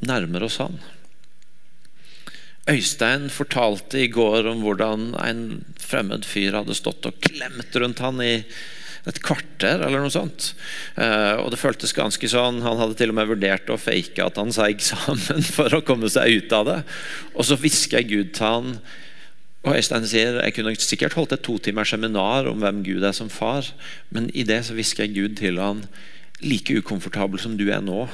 nærmer 0.05 0.45
oss 0.45 0.59
Han? 0.61 0.77
Øystein 2.69 3.29
fortalte 3.33 4.03
i 4.03 4.11
går 4.11 4.45
om 4.51 4.61
hvordan 4.61 5.15
en 5.17 5.41
fremmed 5.81 6.27
fyr 6.29 6.53
hadde 6.59 6.77
stått 6.77 7.07
og 7.09 7.17
klemt 7.23 7.73
rundt 7.81 8.03
han 8.03 8.21
i 8.21 8.35
et 9.09 9.17
kvarter 9.25 9.81
eller 9.81 10.03
noe 10.03 10.13
sånt. 10.13 10.51
Uh, 10.93 11.41
og 11.41 11.49
det 11.53 11.57
føltes 11.57 11.95
ganske 11.97 12.27
sånn 12.29 12.59
Han 12.61 12.77
hadde 12.77 12.99
til 12.99 13.09
og 13.09 13.17
med 13.17 13.31
vurdert 13.31 13.71
å 13.73 13.79
fake 13.81 14.21
at 14.21 14.37
han 14.37 14.53
sa 14.55 14.69
eksamen 14.69 15.41
for 15.47 15.73
å 15.73 15.81
komme 15.85 16.09
seg 16.11 16.37
ut 16.37 16.53
av 16.53 16.67
det. 16.69 16.79
Og 17.33 17.47
så 17.49 17.57
hvisker 17.57 18.05
Gud 18.05 18.35
til 18.37 18.45
han. 18.45 18.75
Og 19.65 19.77
Øystein 19.77 20.05
sier 20.09 20.37
jeg 20.41 20.55
kunne 20.57 20.75
sikkert 20.77 21.17
holdt 21.17 21.33
et 21.33 21.45
to 21.45 21.57
timers 21.61 21.93
seminar 21.93 22.49
om 22.49 22.61
hvem 22.61 22.81
Gud 22.85 23.05
er 23.05 23.13
som 23.13 23.29
far, 23.29 23.67
men 24.09 24.29
i 24.37 24.45
det 24.45 24.63
så 24.65 24.77
hvisker 24.77 25.09
Gud 25.13 25.37
til 25.41 25.61
han 25.61 25.83
like 26.41 26.73
ukomfortabel 26.73 27.41
som 27.41 27.57
du 27.57 27.67
er 27.69 27.81
nå. 27.85 28.07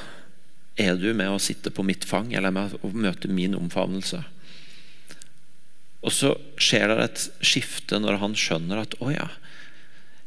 Er 0.78 0.96
du 1.00 1.08
med 1.16 1.32
å 1.32 1.40
sitte 1.40 1.72
på 1.72 1.84
mitt 1.84 2.04
fang 2.08 2.34
eller 2.36 2.52
med 2.52 2.76
å 2.84 2.92
møte 2.92 3.32
min 3.32 3.56
omfavnelse? 3.56 4.20
Og 6.06 6.14
så 6.14 6.32
skjer 6.60 6.90
det 6.92 7.04
et 7.04 7.22
skifte 7.44 7.98
når 7.98 8.20
han 8.22 8.36
skjønner 8.38 8.84
at 8.84 8.96
å 9.02 9.10
ja, 9.10 9.28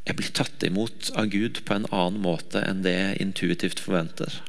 jeg 0.08 0.18
blir 0.18 0.32
tatt 0.36 0.64
imot 0.66 1.12
av 1.16 1.30
Gud 1.32 1.62
på 1.66 1.76
en 1.78 1.88
annen 1.94 2.24
måte 2.24 2.64
enn 2.66 2.82
det 2.86 2.96
jeg 2.96 3.20
intuitivt 3.24 3.84
forventer. 3.84 4.42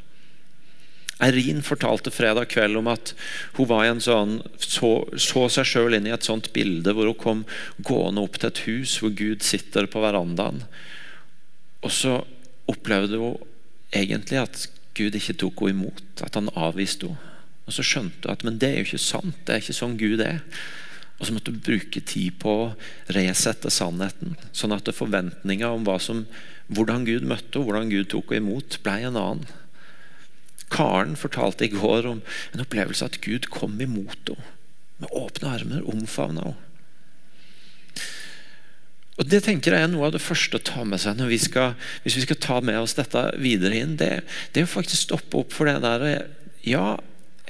Eirin 1.23 1.61
fortalte 1.63 2.11
fredag 2.11 2.49
kveld 2.51 2.81
om 2.81 2.89
at 2.91 3.13
hun 3.59 3.69
var 3.71 3.85
i 3.85 3.93
en 3.93 4.03
sånn, 4.03 4.41
så, 4.59 5.05
så 5.15 5.45
seg 5.53 5.69
sjøl 5.69 5.95
inn 5.95 6.09
i 6.09 6.15
et 6.15 6.27
sånt 6.27 6.51
bilde 6.57 6.95
hvor 6.97 7.11
hun 7.11 7.21
kom 7.21 7.45
gående 7.79 8.25
opp 8.25 8.41
til 8.41 8.51
et 8.51 8.63
hus 8.67 8.97
hvor 8.99 9.13
Gud 9.15 9.45
sitter 9.47 9.87
på 9.91 10.03
verandaen. 10.03 10.65
Og 11.83 11.95
så 11.95 12.17
opplevde 12.71 13.21
hun 13.21 13.39
egentlig 13.95 14.41
at 14.41 14.67
Gud 14.99 15.15
ikke 15.17 15.37
tok 15.39 15.63
henne 15.63 15.87
imot, 15.87 16.25
at 16.25 16.35
han 16.39 16.51
avviste 16.59 17.13
henne. 17.13 17.29
Og 17.69 17.77
så 17.77 17.85
skjønte 17.87 18.27
hun 18.27 18.35
at 18.35 18.43
men 18.47 18.59
det 18.59 18.73
er 18.73 18.81
jo 18.81 18.89
ikke 18.89 19.05
sant, 19.05 19.37
det 19.47 19.55
er 19.55 19.63
ikke 19.63 19.79
sånn 19.79 20.01
Gud 20.01 20.25
er. 20.25 20.43
Og 21.21 21.29
så 21.29 21.35
måtte 21.35 21.53
du 21.55 21.63
bruke 21.63 22.01
tid 22.01 22.39
på 22.43 22.55
å 22.65 22.71
resette 23.15 23.71
sannheten. 23.71 24.37
Sånn 24.57 24.75
at 24.75 24.91
forventninga 24.97 25.71
om 25.71 25.87
som, 26.03 26.25
hvordan 26.73 27.07
Gud 27.07 27.27
møtte 27.29 27.61
og 27.61 27.69
hvordan 27.69 27.93
Gud 27.93 28.11
tok 28.11 28.33
henne 28.33 28.49
imot, 28.49 28.81
ble 28.83 28.97
en 29.07 29.21
annen. 29.21 29.47
Karen 30.73 31.15
fortalte 31.21 31.67
i 31.67 31.73
går 31.73 32.09
om 32.09 32.23
en 32.55 32.65
opplevelse 32.65 33.07
at 33.07 33.21
Gud 33.25 33.51
kom 33.53 33.79
imot 33.81 34.33
henne 34.33 34.59
med 35.03 35.17
åpne 35.19 35.49
armer, 35.51 35.89
omfavna 35.91 36.53
henne. 36.53 36.69
Og 39.21 39.29
Det 39.29 39.43
tenker 39.45 39.75
jeg 39.77 39.85
er 39.85 39.91
noe 39.93 40.09
av 40.09 40.15
det 40.15 40.23
første 40.25 40.59
å 40.59 40.65
ta 40.65 40.83
med 40.89 40.99
seg 41.03 41.21
vi 41.29 41.39
skal, 41.39 41.75
hvis 42.03 42.17
vi 42.17 42.25
skal 42.25 42.39
ta 42.43 42.57
med 42.65 42.81
oss 42.81 42.97
dette 42.99 43.21
videre 43.39 43.77
inn. 43.79 43.93
Det, 44.01 44.25
det 44.51 44.63
er 44.63 44.67
å 44.67 44.73
faktisk 44.73 45.05
stoppe 45.05 45.43
opp 45.43 45.53
for 45.55 45.69
det 45.69 45.79
der 45.85 46.27
Ja, 46.65 46.97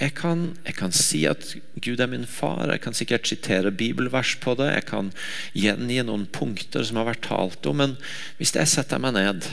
jeg 0.00 0.14
kan, 0.16 0.46
jeg 0.64 0.74
kan, 0.78 0.94
si 0.96 1.20
at 1.28 1.52
Gud 1.84 2.00
er 2.00 2.08
min 2.10 2.24
far, 2.26 2.64
jeg 2.70 2.80
kan 2.82 2.96
sikkert 2.96 3.28
sitere 3.28 3.70
bibelvers 3.70 4.34
på 4.40 4.54
det, 4.58 4.70
jeg 4.72 4.86
kan 4.88 5.12
gjengi 5.52 6.00
noen 6.08 6.24
punkter 6.32 6.86
som 6.86 6.98
har 7.00 7.10
vært 7.10 7.26
talt 7.28 7.68
om, 7.68 7.78
men 7.82 7.94
hvis 8.38 8.54
jeg 8.56 8.70
setter 8.72 9.02
meg 9.02 9.14
ned 9.18 9.46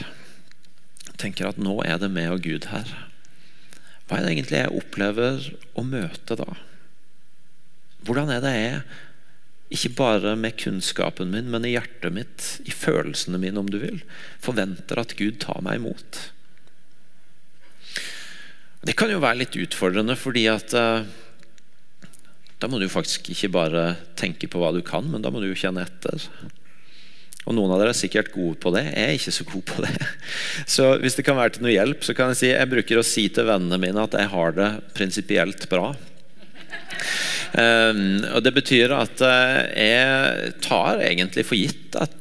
tenker 1.20 1.50
at 1.50 1.60
nå 1.60 1.76
er 1.84 2.00
det 2.00 2.08
meg 2.12 2.32
og 2.32 2.42
Gud 2.46 2.70
her, 2.72 2.88
hva 4.08 4.18
er 4.18 4.26
det 4.26 4.32
egentlig 4.32 4.62
jeg 4.62 4.80
opplever 4.80 5.44
å 5.78 5.84
møte 5.86 6.34
da? 6.40 6.48
Hvordan 8.08 8.32
er 8.32 8.42
det 8.42 8.56
jeg, 8.56 8.82
ikke 9.70 9.92
bare 10.00 10.32
med 10.40 10.56
kunnskapen 10.58 11.30
min, 11.30 11.50
men 11.52 11.68
i 11.68 11.76
hjertet 11.76 12.14
mitt, 12.16 12.46
i 12.66 12.72
følelsene 12.74 13.38
mine, 13.38 13.60
om 13.60 13.68
du 13.70 13.78
vil, 13.84 14.00
forventer 14.42 14.98
at 14.98 15.14
Gud 15.20 15.38
tar 15.44 15.60
meg 15.62 15.78
imot? 15.78 16.24
Det 18.86 18.96
kan 18.96 19.10
jo 19.12 19.20
være 19.20 19.42
litt 19.42 19.58
utfordrende, 19.60 20.16
fordi 20.16 20.46
at 20.48 20.72
uh, 20.72 21.04
da 22.60 22.68
må 22.68 22.80
du 22.80 22.88
faktisk 22.92 23.28
ikke 23.32 23.52
bare 23.52 23.84
tenke 24.16 24.48
på 24.48 24.60
hva 24.60 24.72
du 24.72 24.80
kan, 24.84 25.04
men 25.08 25.24
da 25.24 25.32
må 25.32 25.42
du 25.42 25.50
jo 25.50 25.58
kjenne 25.58 25.84
etter. 25.84 26.24
Og 27.48 27.56
Noen 27.56 27.72
av 27.72 27.80
dere 27.80 27.94
er 27.94 27.98
sikkert 27.98 28.32
gode 28.34 28.58
på 28.60 28.72
det. 28.74 28.84
Jeg 28.88 29.04
er 29.04 29.16
ikke 29.16 29.34
så 29.34 29.46
god 29.48 29.64
på 29.68 29.84
det. 29.84 29.92
Så 30.76 30.86
hvis 31.00 31.16
det 31.16 31.24
kan 31.26 31.38
være 31.38 31.56
til 31.56 31.64
noe 31.64 31.72
hjelp, 31.72 32.04
så 32.04 32.14
kan 32.16 32.32
jeg 32.32 32.40
si 32.40 32.50
jeg 32.52 32.70
bruker 32.70 33.00
å 33.00 33.06
si 33.06 33.24
til 33.32 33.48
vennene 33.48 33.80
mine 33.80 34.04
at 34.04 34.16
jeg 34.16 34.32
har 34.32 34.56
det 34.56 34.68
prinsipielt 34.96 35.64
bra. 35.72 35.90
Um, 37.56 38.20
og 38.34 38.44
Det 38.44 38.52
betyr 38.60 38.92
at 38.96 39.24
uh, 39.24 39.60
jeg 39.72 40.54
tar 40.64 41.00
egentlig 41.04 41.46
for 41.48 41.58
gitt 41.58 41.96
at 42.00 42.19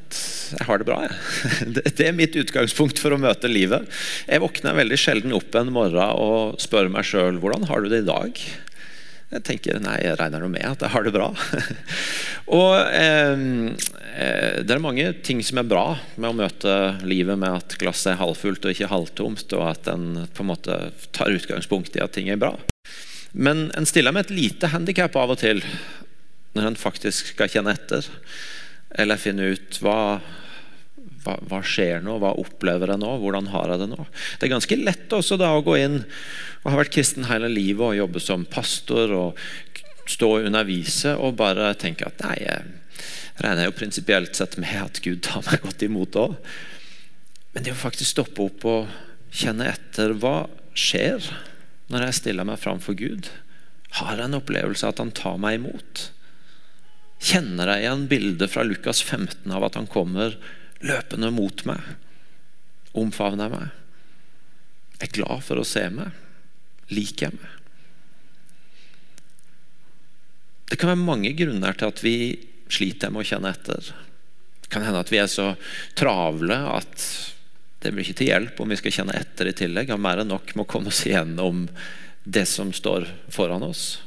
jeg 0.57 0.65
har 0.67 0.81
det 0.81 0.87
bra. 0.87 1.01
Jeg. 1.05 1.73
Det 1.99 2.07
er 2.07 2.15
mitt 2.17 2.37
utgangspunkt 2.39 3.01
for 3.01 3.15
å 3.15 3.21
møte 3.21 3.51
livet. 3.51 3.85
Jeg 4.27 4.43
våkner 4.43 4.77
veldig 4.77 4.99
sjelden 4.99 5.35
opp 5.37 5.55
en 5.59 5.73
morgen 5.75 6.15
og 6.15 6.59
spør 6.61 6.89
meg 6.91 7.07
sjøl 7.07 7.39
hvordan 7.41 7.67
har 7.69 7.83
du 7.83 7.91
det 7.91 8.03
i 8.03 8.09
dag. 8.09 8.41
Jeg 9.29 9.45
tenker 9.45 9.77
nei, 9.77 9.99
jeg 10.01 10.17
regner 10.17 10.47
med 10.49 10.65
at 10.65 10.81
jeg 10.81 10.89
har 10.89 11.05
det 11.05 11.13
bra. 11.13 11.27
og 12.59 12.71
eh, 12.97 13.43
eh, 14.17 14.55
Det 14.65 14.73
er 14.73 14.81
mange 14.81 15.11
ting 15.25 15.43
som 15.45 15.61
er 15.61 15.69
bra 15.69 15.83
med 16.15 16.31
å 16.31 16.37
møte 16.39 16.77
livet 17.05 17.37
med 17.37 17.59
at 17.59 17.77
glasset 17.81 18.15
er 18.15 18.21
halvfullt 18.23 18.65
og 18.65 18.73
ikke 18.73 18.89
halvtomt, 18.89 19.53
og 19.53 19.67
at 19.67 19.91
en 19.93 20.25
på 20.33 20.45
en 20.45 20.49
måte 20.49 20.79
tar 21.13 21.35
utgangspunkt 21.35 21.99
i 21.99 22.01
at 22.01 22.17
ting 22.17 22.33
er 22.33 22.41
bra. 22.41 22.55
Men 23.31 23.67
en 23.77 23.85
stiller 23.85 24.15
med 24.15 24.25
et 24.25 24.37
lite 24.39 24.71
handikap 24.73 25.13
av 25.19 25.35
og 25.35 25.43
til 25.43 25.61
når 26.57 26.71
en 26.71 26.79
faktisk 26.79 27.35
skal 27.35 27.51
kjenne 27.53 27.75
etter. 27.77 28.09
Eller 28.97 29.21
finne 29.21 29.51
ut 29.53 29.77
hva 29.83 30.17
hva, 31.29 31.37
hva, 31.49 31.61
skjer 31.65 32.01
nå? 32.03 32.17
Hva 32.21 32.33
opplever 32.41 32.93
jeg 32.93 33.01
nå? 33.01 33.11
Hvordan 33.21 33.49
har 33.53 33.73
jeg 33.73 33.83
det 33.83 33.89
nå? 33.91 34.05
Det 34.39 34.47
er 34.47 34.55
ganske 34.55 34.79
lett 34.81 35.15
også 35.15 35.37
da 35.39 35.51
å 35.53 35.63
gå 35.65 35.77
inn 35.77 35.99
og 36.01 36.71
ha 36.71 36.79
vært 36.81 36.95
kristen 36.95 37.29
hele 37.29 37.51
livet 37.51 37.85
og 37.85 37.97
jobbe 37.99 38.23
som 38.23 38.47
pastor 38.49 39.13
og 39.15 39.43
stå 40.09 40.31
og 40.39 40.49
undervise 40.49 41.13
og 41.21 41.37
bare 41.39 41.69
tenke 41.79 42.07
at 42.07 42.23
nei, 42.25 42.37
jeg 42.41 43.43
regner 43.43 43.69
jo 43.69 43.75
prinsipielt 43.77 44.35
sett 44.35 44.57
med 44.59 44.73
at 44.81 45.01
Gud 45.05 45.21
tar 45.27 45.45
meg 45.45 45.61
godt 45.63 45.85
imot 45.85 46.17
òg. 46.19 46.33
Men 47.53 47.65
det 47.65 47.75
å 47.75 47.79
faktisk 47.79 48.17
stoppe 48.17 48.45
opp 48.49 48.65
og 48.69 48.89
kjenne 49.29 49.69
etter 49.69 50.15
hva 50.17 50.49
skjer 50.77 51.29
når 51.89 52.07
jeg 52.07 52.17
stiller 52.19 52.47
meg 52.49 52.61
framfor 52.61 52.97
Gud? 52.97 53.29
Har 54.01 54.17
jeg 54.17 54.27
en 54.27 54.37
opplevelse 54.37 54.85
av 54.85 54.95
at 54.95 55.03
han 55.03 55.13
tar 55.15 55.39
meg 55.41 55.61
imot? 55.61 56.09
Kjenner 57.19 57.73
jeg 57.73 57.83
igjen 57.83 58.05
bildet 58.11 58.51
fra 58.53 58.63
Lukas 58.67 59.01
15 59.03 59.51
av 59.51 59.65
at 59.67 59.77
han 59.79 59.89
kommer 59.91 60.37
løpende 60.85 61.31
mot 61.35 61.63
meg, 61.67 61.83
omfavner 62.97 63.51
meg, 63.51 63.71
er 64.99 65.13
glad 65.15 65.43
for 65.45 65.59
å 65.59 65.67
se 65.67 65.85
meg, 65.93 66.11
liker 66.91 67.29
jeg 67.29 67.39
meg. 67.39 67.55
Det 70.69 70.77
kan 70.77 70.91
være 70.91 71.01
mange 71.01 71.33
grunner 71.37 71.75
til 71.77 71.89
at 71.89 72.03
vi 72.05 72.15
sliter 72.69 73.11
med 73.13 73.23
å 73.23 73.29
kjenne 73.29 73.51
etter. 73.55 73.89
Det 74.61 74.69
kan 74.69 74.85
hende 74.85 75.01
at 75.01 75.09
vi 75.09 75.21
er 75.21 75.29
så 75.31 75.53
travle 75.97 76.59
at 76.75 77.05
det 77.79 77.93
blir 77.93 78.03
ikke 78.03 78.19
til 78.19 78.29
hjelp 78.29 78.59
om 78.61 78.69
vi 78.69 78.77
skal 78.77 78.93
kjenne 78.93 79.15
etter 79.17 79.49
i 79.49 79.55
tillegg. 79.55 79.89
Har 79.89 80.01
mer 80.01 80.21
enn 80.21 80.29
nok 80.29 80.53
med 80.53 80.65
å 80.65 80.69
komme 80.69 80.91
oss 80.91 81.05
igjennom 81.07 81.65
det 82.23 82.45
som 82.49 82.73
står 82.75 83.07
foran 83.33 83.65
oss. 83.65 84.01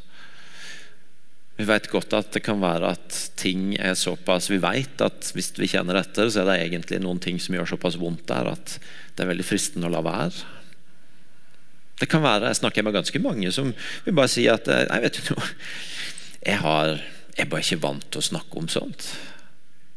Vi 1.62 1.68
vet 1.68 1.84
godt 1.92 2.14
at 2.18 2.32
det 2.34 2.40
kan 2.42 2.58
være 2.58 2.88
at 2.96 3.16
ting 3.38 3.76
er 3.78 3.94
såpass 3.94 4.48
Vi 4.50 4.58
vet 4.58 5.02
at 5.04 5.28
hvis 5.30 5.52
vi 5.60 5.68
kjenner 5.70 6.00
etter, 6.00 6.26
så 6.26 6.42
er 6.42 6.48
det 6.48 6.56
egentlig 6.64 6.98
noen 7.04 7.20
ting 7.22 7.38
som 7.38 7.54
gjør 7.54 7.76
såpass 7.76 8.00
vondt 8.00 8.24
der 8.32 8.50
at 8.50 8.80
det 9.14 9.22
er 9.22 9.30
veldig 9.30 9.46
fristende 9.46 9.86
å 9.86 9.92
la 9.92 10.00
være. 10.02 10.42
Det 12.00 12.08
kan 12.10 12.24
være, 12.24 12.50
Jeg 12.50 12.58
snakker 12.58 12.82
med 12.82 12.96
ganske 12.96 13.22
mange 13.22 13.52
som 13.54 13.70
vil 14.02 14.16
bare 14.16 14.32
si 14.32 14.48
at 14.50 14.66
Nei, 14.66 14.98
vet 15.04 15.20
du 15.20 15.34
noe, 15.36 15.52
jeg, 16.42 16.58
har, 16.64 16.96
jeg 17.36 17.44
er 17.46 17.52
bare 17.52 17.62
ikke 17.62 17.84
vant 17.84 18.08
til 18.10 18.24
å 18.24 18.28
snakke 18.32 18.58
om 18.58 18.66
sånt. 18.72 19.12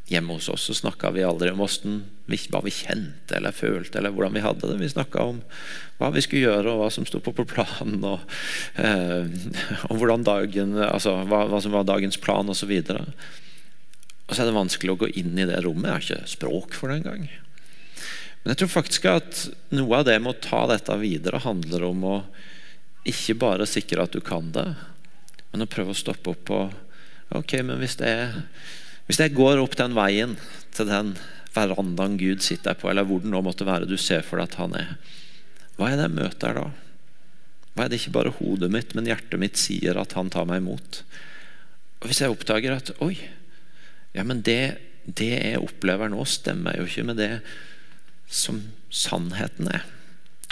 Hjemme 0.05 0.35
hos 0.38 0.50
oss 0.53 0.67
så 0.67 0.75
snakka 0.77 1.09
vi 1.15 1.24
aldri 1.25 1.50
om 1.50 1.63
hvordan, 1.63 2.03
hva 2.53 2.59
vi 2.62 2.74
kjente 2.74 3.39
eller 3.39 3.55
følte, 3.55 3.97
eller 3.97 4.13
hvordan 4.13 4.35
vi 4.35 4.43
hadde 4.43 4.69
det. 4.69 4.77
Vi 4.83 4.91
snakka 4.91 5.24
om 5.31 5.39
hva 5.97 6.12
vi 6.13 6.21
skulle 6.21 6.43
gjøre, 6.45 6.74
og 6.74 6.83
hva 6.83 6.89
som 6.93 7.07
sto 7.09 7.21
på 7.24 7.33
planen, 7.50 8.03
og, 8.05 8.21
eh, 8.77 9.25
og 9.89 10.05
dagen, 10.27 10.75
altså, 10.77 11.15
hva, 11.25 11.45
hva, 11.50 11.62
som 11.63 11.74
var 11.74 11.88
dagens 11.89 12.19
plan, 12.21 12.50
osv. 12.51 12.75
Og, 12.93 13.25
og 14.27 14.35
så 14.35 14.43
er 14.43 14.51
det 14.51 14.59
vanskelig 14.59 14.93
å 14.93 15.01
gå 15.05 15.09
inn 15.17 15.33
i 15.39 15.50
det 15.50 15.63
rommet. 15.65 15.89
Jeg 15.89 15.95
har 15.95 16.05
ikke 16.05 16.35
språk 16.35 16.77
for 16.77 16.91
det 16.91 17.01
engang. 17.01 17.25
Men 18.43 18.53
jeg 18.53 18.62
tror 18.62 18.74
faktisk 18.75 19.09
at 19.09 19.45
noe 19.74 20.03
av 20.03 20.05
det 20.05 20.19
med 20.21 20.35
å 20.35 20.41
ta 20.43 20.65
dette 20.69 21.01
videre 21.01 21.41
handler 21.41 21.88
om 21.88 22.03
å 22.05 22.15
ikke 23.09 23.39
bare 23.41 23.65
sikre 23.69 24.05
at 24.05 24.13
du 24.13 24.21
kan 24.21 24.51
det, 24.53 24.67
men 25.50 25.65
å 25.65 25.69
prøve 25.69 25.95
å 25.95 25.97
stoppe 25.97 26.35
opp 26.35 26.53
og 26.53 26.81
Ok, 27.33 27.55
men 27.65 27.79
hvis 27.81 27.95
det 27.97 28.05
er 28.05 28.35
hvis 29.05 29.21
jeg 29.21 29.35
går 29.38 29.62
opp 29.62 29.75
den 29.77 29.93
veien 29.97 30.33
til 30.75 30.89
den 30.89 31.13
verandaen 31.55 32.17
Gud 32.19 32.41
sitter 32.43 32.75
på, 32.77 32.89
eller 32.89 33.05
hvor 33.07 33.21
det 33.21 33.31
nå 33.31 33.41
måtte 33.45 33.67
være 33.67 33.88
du 33.89 33.97
ser 34.01 34.25
for 34.25 34.41
deg 34.41 34.50
at 34.50 34.59
han 34.59 34.75
er, 34.79 34.95
hva 35.75 35.91
er 35.91 36.00
det 36.00 36.07
jeg 36.07 36.17
møter 36.17 36.57
da? 36.57 36.65
Hva 37.75 37.85
er 37.85 37.91
det 37.91 38.00
ikke 38.00 38.15
bare 38.15 38.35
hodet 38.38 38.69
mitt, 38.71 38.93
men 38.95 39.07
hjertet 39.09 39.39
mitt 39.39 39.59
sier 39.59 40.00
at 40.00 40.15
han 40.15 40.31
tar 40.31 40.47
meg 40.47 40.62
imot? 40.63 41.01
Og 42.00 42.07
Hvis 42.07 42.21
jeg 42.24 42.31
oppdager 42.31 42.77
at 42.77 42.93
oi, 43.03 43.17
ja, 44.15 44.24
men 44.24 44.41
det, 44.47 44.77
det 45.03 45.33
jeg 45.33 45.63
opplever 45.63 46.12
nå, 46.12 46.24
stemmer 46.29 46.79
jo 46.79 46.88
ikke 46.88 47.03
med 47.12 47.19
det 47.19 47.31
som 48.31 48.62
sannheten 48.89 49.67
er, 49.75 49.83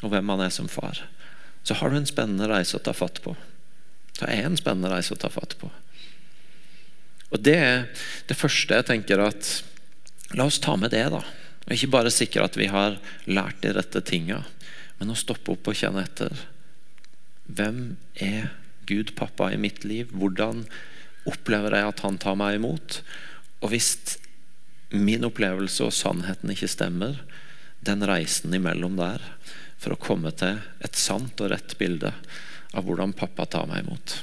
og 0.04 0.12
hvem 0.12 0.34
han 0.34 0.44
er 0.44 0.52
som 0.52 0.68
far, 0.72 1.00
så 1.64 1.80
har 1.80 1.90
du 1.90 1.98
en 2.02 2.10
spennende 2.10 2.50
reise 2.52 2.76
å 2.76 2.84
ta 2.84 2.92
fatt 2.96 3.22
på. 3.24 3.38
Det 4.20 4.28
er 4.28 4.44
en 4.44 4.60
spennende 4.60 4.92
reise 4.92 5.16
å 5.16 5.20
ta 5.20 5.32
fatt 5.32 5.56
på. 5.62 5.72
Og 7.34 7.42
Det 7.42 7.56
er 7.58 7.86
det 8.30 8.38
første 8.38 8.78
jeg 8.78 8.90
tenker 8.90 9.24
at 9.26 9.54
La 10.34 10.48
oss 10.50 10.58
ta 10.62 10.74
med 10.80 10.90
det, 10.94 11.06
da. 11.14 11.22
Og 11.68 11.76
Ikke 11.76 11.92
bare 11.94 12.14
sikre 12.14 12.48
at 12.48 12.58
vi 12.58 12.66
har 12.72 12.98
lært 13.30 13.62
de 13.62 13.74
rette 13.76 14.02
tinga, 14.02 14.42
men 14.98 15.14
å 15.14 15.18
stoppe 15.18 15.54
opp 15.54 15.70
og 15.70 15.78
kjenne 15.78 16.02
etter. 16.02 16.34
Hvem 17.46 17.96
er 18.18 18.50
Gud 18.90 19.14
pappa 19.16 19.52
i 19.54 19.60
mitt 19.62 19.84
liv? 19.86 20.10
Hvordan 20.10 20.66
opplever 21.30 21.78
jeg 21.78 21.92
at 21.92 22.04
han 22.04 22.18
tar 22.18 22.40
meg 22.40 22.58
imot? 22.58 23.02
Og 23.62 23.72
hvis 23.72 24.18
min 24.94 25.26
opplevelse 25.26 25.86
og 25.86 25.96
sannheten 25.96 26.52
ikke 26.54 26.72
stemmer, 26.72 27.22
den 27.84 28.04
reisen 28.08 28.54
imellom 28.56 28.98
der 29.00 29.24
for 29.82 29.96
å 29.96 30.02
komme 30.02 30.32
til 30.40 30.62
et 30.84 31.00
sant 31.00 31.40
og 31.44 31.52
rett 31.52 31.78
bilde 31.80 32.14
av 32.74 32.86
hvordan 32.88 33.16
pappa 33.18 33.46
tar 33.50 33.68
meg 33.70 33.84
imot. 33.84 34.18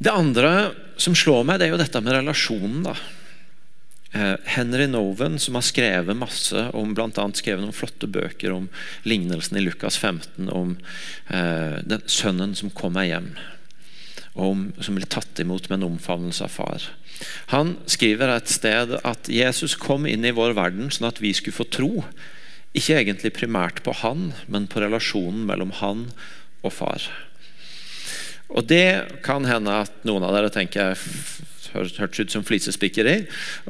Det 0.00 0.12
andre 0.12 0.72
som 1.00 1.12
slår 1.16 1.44
meg, 1.44 1.58
det 1.60 1.68
er 1.68 1.74
jo 1.74 1.80
dette 1.80 2.00
med 2.00 2.14
relasjonen. 2.16 2.84
da. 2.86 2.94
Eh, 4.16 4.36
Henry 4.56 4.86
Noven, 4.88 5.38
som 5.38 5.58
har 5.58 5.66
skrevet 5.66 6.16
masse 6.16 6.62
om 6.72 6.96
annet 6.96 7.36
skrevet 7.36 7.60
noen 7.60 7.76
flotte 7.76 8.08
bøker 8.08 8.54
om 8.54 8.70
lignelsen 9.04 9.60
i 9.60 9.64
Lukas 9.66 10.00
15, 10.00 10.48
om 10.48 10.78
eh, 11.28 11.76
den 11.84 12.02
sønnen 12.08 12.56
som 12.56 12.72
kommer 12.72 13.04
hjem, 13.04 13.34
og 14.32 14.44
om, 14.48 14.64
som 14.80 14.96
blir 14.96 15.06
tatt 15.06 15.44
imot 15.44 15.68
med 15.68 15.78
en 15.78 15.92
omfavnelse 15.92 16.48
av 16.48 16.56
far. 16.56 16.90
Han 17.52 17.76
skriver 17.84 18.32
et 18.32 18.48
sted 18.48 18.96
at 19.04 19.28
Jesus 19.28 19.76
kom 19.76 20.08
inn 20.08 20.24
i 20.24 20.32
vår 20.34 20.56
verden 20.56 20.88
sånn 20.88 21.10
at 21.10 21.20
vi 21.20 21.34
skulle 21.36 21.60
få 21.60 21.68
tro. 21.68 21.92
Ikke 22.72 22.96
egentlig 23.02 23.36
primært 23.36 23.84
på 23.84 23.92
han, 24.00 24.30
men 24.48 24.70
på 24.70 24.80
relasjonen 24.80 25.44
mellom 25.44 25.76
han 25.84 26.08
og 26.64 26.72
far. 26.72 27.04
Og 28.50 28.66
Det 28.66 29.22
kan 29.22 29.46
hende 29.46 29.82
at 29.86 30.04
noen 30.06 30.26
av 30.26 30.34
dere 30.34 30.50
tenker 30.50 30.98
hørtes 31.70 32.24
ut 32.24 32.34
som 32.34 32.44
flisespikkeri. 32.46 33.16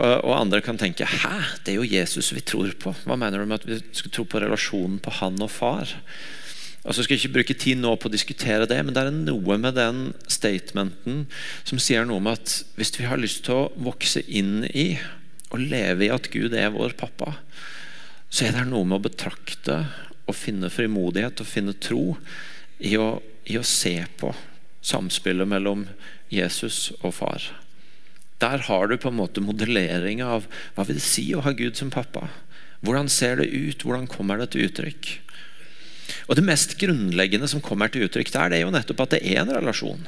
Og 0.00 0.34
andre 0.34 0.62
kan 0.64 0.78
tenke 0.80 1.08
hæ, 1.08 1.36
det 1.64 1.74
er 1.74 1.80
jo 1.80 1.88
Jesus 1.88 2.32
vi 2.32 2.40
tror 2.44 2.72
på. 2.80 2.94
Hva 3.04 3.18
mener 3.20 3.40
du 3.40 3.48
med 3.48 3.60
at 3.60 3.68
vi 3.68 3.80
skal 3.96 4.14
tro 4.14 4.24
på 4.24 4.40
relasjonen 4.42 5.00
på 5.02 5.12
han 5.20 5.40
og 5.42 5.52
far? 5.52 5.92
Og 6.80 6.96
så 6.96 7.04
skal 7.04 7.16
jeg 7.16 7.26
ikke 7.26 7.34
bruke 7.34 7.56
tid 7.60 7.80
nå 7.82 7.92
på 8.00 8.08
å 8.08 8.12
diskutere 8.12 8.68
det, 8.68 8.78
men 8.80 8.94
det 8.96 9.02
er 9.04 9.12
noe 9.12 9.58
med 9.60 9.76
den 9.76 10.14
statementen 10.32 11.26
som 11.68 11.80
sier 11.82 12.06
noe 12.08 12.22
om 12.22 12.30
at 12.32 12.62
hvis 12.78 12.94
vi 12.96 13.08
har 13.10 13.20
lyst 13.20 13.44
til 13.44 13.58
å 13.58 13.72
vokse 13.84 14.22
inn 14.24 14.64
i 14.72 14.94
og 15.50 15.60
leve 15.60 16.06
i 16.06 16.12
at 16.14 16.30
Gud 16.32 16.54
er 16.56 16.72
vår 16.72 16.94
pappa, 16.96 17.34
så 18.32 18.46
er 18.46 18.56
det 18.56 18.68
noe 18.70 18.86
med 18.86 18.96
å 19.00 19.04
betrakte 19.10 19.82
og 20.24 20.38
finne 20.38 20.70
frimodighet 20.72 21.42
og 21.42 21.50
finne 21.50 21.76
tro 21.76 22.14
i 22.78 22.94
å, 22.96 23.18
i 23.50 23.58
å 23.60 23.66
se 23.66 23.98
på 24.16 24.32
samspillet 24.80 25.48
mellom 25.48 25.86
Jesus 26.32 26.90
og 27.00 27.14
far. 27.18 27.50
Der 28.40 28.64
har 28.68 28.88
du 28.88 28.96
på 28.96 29.10
en 29.10 29.18
måte 29.18 29.42
modellering 29.44 30.22
av 30.24 30.46
hva 30.76 30.86
vil 30.88 30.96
det 30.96 31.04
si 31.04 31.26
å 31.36 31.42
ha 31.44 31.52
Gud 31.56 31.76
som 31.76 31.92
pappa. 31.92 32.30
Hvordan 32.80 33.10
ser 33.12 33.36
det 33.40 33.50
ut? 33.52 33.84
Hvordan 33.84 34.08
kommer 34.08 34.40
det 34.40 34.52
til 34.54 34.70
uttrykk? 34.70 35.10
Og 36.30 36.36
Det 36.36 36.46
mest 36.46 36.78
grunnleggende 36.80 37.48
som 37.50 37.62
kommer 37.62 37.90
til 37.92 38.06
uttrykk 38.06 38.32
der, 38.32 38.50
det 38.50 38.58
er 38.58 38.64
jo 38.64 38.74
nettopp 38.74 39.04
at 39.04 39.16
det 39.16 39.22
er 39.26 39.42
en 39.42 39.52
relasjon. 39.52 40.06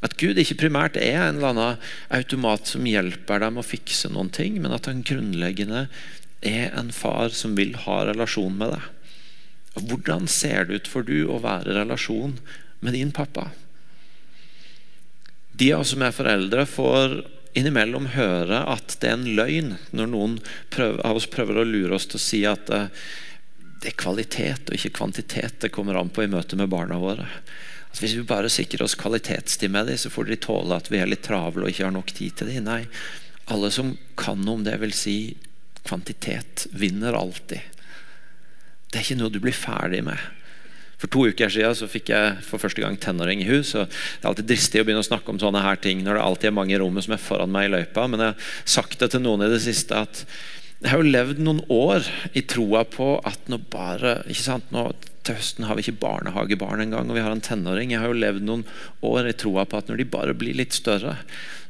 At 0.00 0.16
Gud 0.16 0.38
ikke 0.40 0.62
primært 0.62 0.96
er 0.96 1.18
en 1.26 1.36
eller 1.36 1.52
annen 1.52 1.90
automat 2.16 2.70
som 2.70 2.86
hjelper 2.88 3.42
dem 3.42 3.60
å 3.60 3.66
fikse 3.66 4.08
noen 4.08 4.32
ting, 4.32 4.56
men 4.62 4.72
at 4.72 4.88
han 4.88 5.04
grunnleggende 5.04 5.88
er 6.40 6.72
en 6.72 6.88
far 6.94 7.34
som 7.36 7.52
vil 7.58 7.74
ha 7.84 8.00
relasjon 8.08 8.56
med 8.56 8.72
deg. 8.72 8.88
Hvordan 9.90 10.26
ser 10.30 10.66
det 10.66 10.80
ut 10.80 10.90
for 10.90 11.06
du 11.06 11.28
å 11.28 11.38
være 11.44 11.74
i 11.74 11.76
relasjon 11.76 12.38
med 12.80 12.96
din 12.96 13.12
pappa. 13.12 13.50
De 15.52 15.72
av 15.72 15.84
oss 15.84 15.92
som 15.92 16.02
er 16.02 16.16
foreldre, 16.16 16.66
får 16.66 17.20
innimellom 17.58 18.12
høre 18.14 18.62
at 18.70 18.94
det 19.02 19.08
er 19.10 19.16
en 19.18 19.32
løgn 19.36 19.72
når 19.96 20.12
noen 20.12 20.36
av 20.78 21.18
oss 21.18 21.26
prøver 21.30 21.58
å 21.60 21.66
lure 21.66 21.96
oss 21.96 22.06
til 22.08 22.20
å 22.20 22.22
si 22.22 22.44
at 22.46 22.70
eh, 22.70 22.86
det 23.80 23.90
er 23.90 23.98
kvalitet 23.98 24.70
og 24.70 24.76
ikke 24.76 24.94
kvantitet 25.00 25.58
det 25.64 25.72
kommer 25.74 25.98
an 25.98 26.12
på 26.12 26.24
i 26.24 26.30
møte 26.30 26.56
med 26.56 26.70
barna 26.70 26.98
våre. 27.00 27.26
At 27.90 27.98
hvis 27.98 28.14
vi 28.14 28.26
bare 28.28 28.52
sikrer 28.52 28.84
oss 28.84 28.94
kvalitetstid 28.98 29.72
med 29.72 29.88
dem, 29.90 29.98
så 29.98 30.12
får 30.12 30.28
de 30.28 30.38
tåle 30.44 30.76
at 30.76 30.90
vi 30.92 31.00
er 31.00 31.10
litt 31.10 31.24
travle 31.26 31.64
og 31.64 31.72
ikke 31.72 31.88
har 31.88 31.94
nok 31.96 32.12
tid 32.14 32.36
til 32.38 32.52
dem. 32.52 32.68
Nei, 32.68 32.84
alle 33.50 33.70
som 33.74 33.96
kan 34.20 34.44
om 34.48 34.62
det, 34.66 34.76
vil 34.82 34.94
si 34.94 35.16
kvantitet 35.82 36.68
vinner 36.76 37.16
alltid. 37.16 37.80
Det 38.90 39.00
er 39.00 39.06
ikke 39.06 39.18
noe 39.18 39.32
du 39.32 39.40
blir 39.42 39.56
ferdig 39.56 40.04
med. 40.06 40.20
For 41.00 41.08
to 41.08 41.26
uker 41.32 41.52
siden 41.52 41.76
så 41.76 41.88
fikk 41.88 42.12
jeg 42.12 42.38
for 42.44 42.60
første 42.60 42.82
gang 42.84 42.98
tenåring 43.00 43.40
i 43.40 43.48
hus. 43.48 43.72
og 43.74 43.88
Det 43.88 44.24
er 44.24 44.30
alltid 44.30 44.50
dristig 44.50 44.82
å 44.82 44.86
begynne 44.86 45.04
å 45.04 45.08
snakke 45.08 45.32
om 45.32 45.40
sånne 45.40 45.64
her 45.64 45.80
ting 45.80 46.04
når 46.04 46.18
det 46.18 46.24
alltid 46.26 46.50
er 46.50 46.58
mange 46.58 46.76
i 46.76 46.80
rommet 46.80 47.06
som 47.06 47.16
er 47.16 47.22
foran 47.24 47.52
meg 47.52 47.70
i 47.70 47.74
løypa. 47.74 48.04
Men 48.10 48.24
jeg 48.24 48.34
har 48.34 48.50
sagt 48.76 48.98
det 49.00 49.12
til 49.14 49.24
noen 49.24 49.46
i 49.46 49.52
det 49.52 49.62
siste 49.64 49.96
at 49.96 50.24
jeg 50.80 50.92
har 50.92 51.00
jo 51.00 51.12
levd 51.12 51.40
noen 51.44 51.60
år 51.72 52.06
i 52.36 52.44
troa 52.48 52.86
på 52.88 53.14
at 53.28 53.48
nå 53.52 53.58
bare 53.72 54.20
ikke 54.26 54.44
sant, 54.44 54.68
nå 54.72 54.86
til 55.26 55.36
høsten 55.36 55.66
har 55.68 55.76
vi 55.76 55.84
ikke 55.84 56.00
barnehagebarn 56.00 56.82
engang, 56.86 57.10
og 57.10 57.18
vi 57.18 57.22
har 57.24 57.34
en 57.34 57.42
tenåring. 57.44 57.92
Jeg 57.92 58.00
har 58.02 58.08
jo 58.08 58.20
levd 58.20 58.44
noen 58.46 58.64
år 59.04 59.28
i 59.28 59.36
troa 59.36 59.66
på 59.68 59.80
at 59.80 59.90
når 59.90 60.00
de 60.00 60.08
bare 60.08 60.36
blir 60.36 60.56
litt 60.56 60.76
større, 60.76 61.18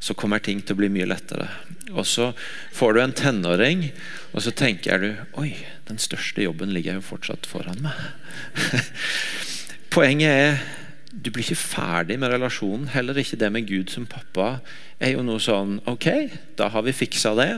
så 0.01 0.17
kommer 0.17 0.43
ting 0.43 0.63
til 0.63 0.77
å 0.77 0.81
bli 0.81 0.91
mye 0.93 1.09
lettere. 1.11 1.49
Og 1.91 2.07
så 2.09 2.31
får 2.77 2.95
du 2.95 3.03
en 3.03 3.17
tenåring, 3.17 3.89
og 4.33 4.45
så 4.47 4.55
tenker 4.55 5.03
du 5.03 5.11
Oi, 5.43 5.53
den 5.91 5.99
største 6.01 6.47
jobben 6.47 6.73
ligger 6.75 7.01
jo 7.01 7.09
fortsatt 7.11 7.49
foran 7.51 7.83
meg. 7.85 7.99
Poenget 9.95 10.31
er 10.31 10.63
du 11.11 11.33
blir 11.35 11.43
ikke 11.43 11.59
ferdig 11.59 12.21
med 12.23 12.31
relasjonen. 12.31 12.93
Heller 12.95 13.19
ikke 13.19 13.39
det 13.41 13.51
med 13.51 13.67
Gud 13.67 13.91
som 13.91 14.07
pappa 14.07 14.61
er 15.03 15.17
jo 15.17 15.25
noe 15.27 15.43
sånn 15.43 15.81
Ok, 15.91 16.07
da 16.55 16.71
har 16.71 16.85
vi 16.87 16.95
fiksa 16.95 17.35
det. 17.39 17.51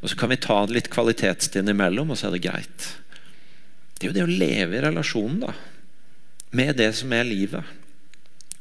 Og 0.00 0.12
så 0.12 0.18
kan 0.20 0.32
vi 0.32 0.40
ta 0.40 0.58
litt 0.68 0.90
kvalitetstid 0.92 1.68
imellom, 1.68 2.12
og 2.12 2.20
så 2.20 2.28
er 2.28 2.36
det 2.36 2.44
greit. 2.44 2.90
Det 4.00 4.08
er 4.08 4.10
jo 4.10 4.16
det 4.16 4.24
å 4.24 4.38
leve 4.40 4.78
i 4.78 4.80
relasjonen 4.80 5.42
da, 5.42 5.52
med 6.56 6.78
det 6.80 6.88
som 6.96 7.12
er 7.12 7.28
livet. 7.28 7.76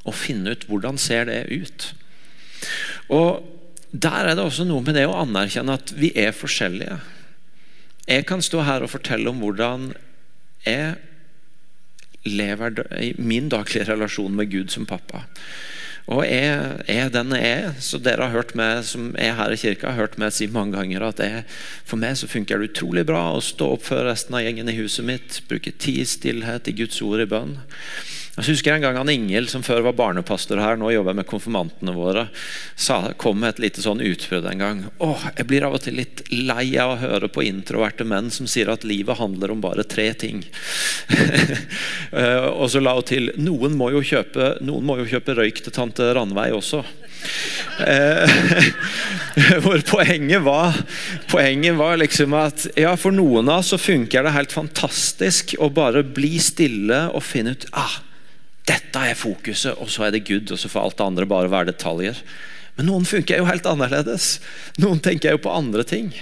Og 0.04 0.18
finne 0.18 0.52
ut 0.52 0.66
hvordan 0.68 1.00
ser 1.00 1.30
det 1.32 1.46
ut. 1.48 1.94
Og 3.16 3.56
Der 3.90 4.28
er 4.30 4.36
det 4.38 4.44
også 4.46 4.68
noe 4.70 4.86
med 4.86 4.94
det 4.94 5.08
å 5.10 5.16
anerkjenne 5.18 5.80
at 5.80 5.90
vi 5.98 6.12
er 6.14 6.30
forskjellige. 6.30 7.00
Jeg 8.06 8.28
kan 8.30 8.44
stå 8.46 8.62
her 8.62 8.84
og 8.86 8.92
fortelle 8.94 9.32
om 9.32 9.40
hvordan 9.42 9.88
jeg 10.62 10.92
lever 12.30 12.84
i 13.02 13.16
min 13.18 13.50
daglige 13.50 13.88
relasjon 13.90 14.36
med 14.38 14.52
Gud 14.54 14.70
som 14.70 14.86
pappa. 14.86 15.24
Og 16.10 16.24
jeg 16.26 16.82
er 16.90 17.12
den 17.14 17.36
jeg 17.38 17.50
er. 17.54 17.74
Så 17.86 18.00
dere 18.02 18.26
har 18.26 18.34
hørt 18.34 18.56
meg 18.58 18.82
som 18.90 19.12
er 19.22 19.36
her 19.38 19.54
i 19.54 19.60
kirka, 19.62 19.92
har 19.92 20.08
hørt 20.08 20.18
meg 20.22 20.34
si 20.34 20.48
mange 20.50 20.74
ganger 20.78 21.06
at 21.06 21.22
jeg, 21.22 21.44
for 21.86 22.02
meg 22.02 22.18
så 22.18 22.30
funker 22.30 22.58
det 22.58 22.72
utrolig 22.72 23.06
bra 23.10 23.28
å 23.36 23.44
stå 23.46 23.76
opp 23.76 23.86
før 23.92 24.08
resten 24.10 24.38
av 24.38 24.42
gjengen 24.46 24.72
i 24.72 24.78
huset 24.80 25.06
mitt, 25.06 25.42
bruke 25.52 25.76
tid 25.78 26.02
i 26.02 26.08
stillhet 26.10 26.72
i 26.72 26.78
Guds 26.82 26.98
ord 27.06 27.22
i 27.22 27.30
bønn. 27.30 27.60
Jeg 28.40 28.54
husker 28.54 28.72
en 28.72 28.84
gang 28.86 28.96
han 28.96 29.10
Ingel, 29.12 29.50
som 29.52 29.64
før 29.66 29.82
var 29.90 29.98
barnepastor 29.98 30.62
her, 30.64 30.78
nå 30.80 30.94
jobber 30.94 31.18
med 31.18 31.28
konfirmantene 31.28 31.92
våre, 31.92 32.30
sa, 32.80 33.12
kom 33.20 33.42
med 33.42 33.58
et 33.58 33.62
lite 33.66 33.84
sånn 33.84 34.00
utbrudd 34.00 34.48
en 34.48 34.64
gang. 34.64 34.80
Åh, 35.04 35.26
jeg 35.36 35.48
blir 35.50 35.66
av 35.68 35.76
og 35.76 35.84
til 35.84 35.98
litt 36.00 36.24
lei 36.32 36.72
av 36.80 36.94
å 36.94 37.00
høre 37.02 37.28
på 37.28 37.44
introverte 37.44 38.08
menn 38.08 38.32
som 38.32 38.48
sier 38.48 38.72
at 38.72 38.88
livet 38.88 39.20
handler 39.20 39.52
om 39.52 39.64
bare 39.64 39.88
tre 39.88 40.12
ting. 40.16 40.46
Eh, 42.10 42.46
og 42.50 42.72
så 42.74 42.80
la 42.82 42.96
hun 42.98 43.06
til 43.06 43.28
noen 43.38 43.76
må, 43.78 43.92
jo 43.94 44.00
kjøpe, 44.02 44.56
noen 44.66 44.86
må 44.88 44.96
jo 44.98 45.06
kjøpe 45.12 45.36
røyk 45.38 45.60
til 45.62 45.74
tante 45.76 46.08
Ranveig 46.18 46.56
også. 46.58 46.80
Eh, 47.86 48.40
hvor 49.64 49.84
poenget 49.86 50.42
var, 50.42 50.74
poenget 51.30 51.78
var 51.78 52.00
liksom 52.02 52.34
at 52.40 52.66
ja, 52.80 52.96
for 52.98 53.14
noen 53.16 53.52
av 53.52 53.62
oss 53.62 53.70
så 53.76 53.80
funker 53.82 54.26
det 54.26 54.34
helt 54.36 54.56
fantastisk 54.56 55.54
å 55.62 55.70
bare 55.74 56.02
bli 56.02 56.40
stille 56.42 57.06
og 57.14 57.24
finne 57.26 57.54
ut 57.54 57.70
ah, 57.78 58.00
dette 58.70 59.02
er 59.02 59.18
fokuset, 59.18 59.78
og 59.82 59.90
så 59.92 60.06
er 60.06 60.16
det 60.16 60.28
Gud, 60.28 60.52
og 60.54 60.60
så 60.62 60.70
får 60.70 60.86
alt 60.86 61.00
det 61.00 61.06
andre 61.08 61.30
bare 61.30 61.52
være 61.52 61.72
detaljer. 61.72 62.20
Men 62.78 62.88
noen 62.88 63.08
funker 63.08 63.42
jo 63.42 63.48
helt 63.50 63.66
annerledes. 63.68 64.38
Noen 64.80 65.02
tenker 65.04 65.36
jo 65.36 65.42
på 65.44 65.54
andre 65.54 65.84
ting. 65.88 66.14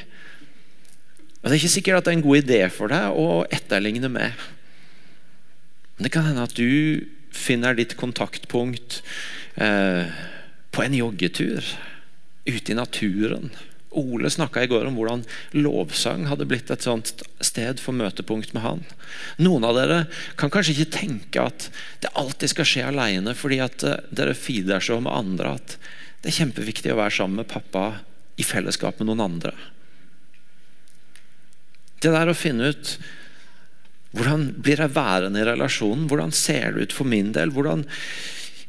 Og 1.41 1.49
Det 1.49 1.51
er 1.51 1.59
ikke 1.59 1.75
sikkert 1.75 1.99
at 1.99 2.07
det 2.07 2.13
er 2.13 2.17
en 2.17 2.25
god 2.25 2.39
idé 2.41 2.61
for 2.73 2.91
deg 2.91 3.19
å 3.19 3.43
etterligne 3.53 4.09
med. 4.11 4.47
Men 5.97 6.07
det 6.07 6.13
kan 6.15 6.25
hende 6.25 6.47
at 6.47 6.57
du 6.57 7.05
finner 7.35 7.77
ditt 7.77 7.93
kontaktpunkt 7.99 9.01
eh, 9.61 10.09
på 10.73 10.83
en 10.83 10.97
joggetur 10.97 11.61
ute 12.47 12.73
i 12.73 12.77
naturen 12.77 13.51
Ole 13.97 14.29
snakka 14.31 14.63
i 14.63 14.69
går 14.69 14.87
om 14.89 14.97
hvordan 14.99 15.23
lovsang 15.57 16.27
hadde 16.29 16.47
blitt 16.49 16.71
et 16.73 16.85
sånt 16.85 17.11
sted 17.43 17.81
for 17.81 17.97
møtepunkt 17.97 18.53
med 18.55 18.63
han. 18.63 18.83
Noen 19.41 19.65
av 19.67 19.77
dere 19.77 19.99
kan 20.39 20.53
kanskje 20.53 20.75
ikke 20.75 20.97
tenke 20.99 21.45
at 21.49 21.69
det 22.03 22.13
alltid 22.19 22.53
skal 22.53 22.69
skje 22.69 22.87
alene 22.91 23.35
fordi 23.37 23.61
at 23.63 23.85
eh, 23.87 24.03
dere 24.13 24.37
feeder 24.37 24.83
så 24.83 24.99
med 25.01 25.13
andre 25.13 25.55
at 25.57 25.77
det 26.21 26.31
er 26.31 26.39
kjempeviktig 26.41 26.93
å 26.93 26.99
være 26.99 27.17
sammen 27.19 27.41
med 27.41 27.51
pappa 27.51 27.87
i 28.37 28.45
fellesskap 28.45 28.99
med 28.99 29.09
noen 29.09 29.25
andre. 29.25 29.53
Det 32.01 32.13
der 32.13 32.29
å 32.29 32.37
finne 32.37 32.73
ut 32.73 32.97
hvordan 34.17 34.47
blir 34.63 34.79
jeg 34.81 34.95
værende 34.95 35.41
i 35.41 35.45
relasjonen, 35.45 36.07
hvordan 36.09 36.33
ser 36.33 36.73
det 36.73 36.87
ut 36.87 36.95
for 36.95 37.09
min 37.09 37.33
del, 37.35 37.51
hvordan 37.53 37.83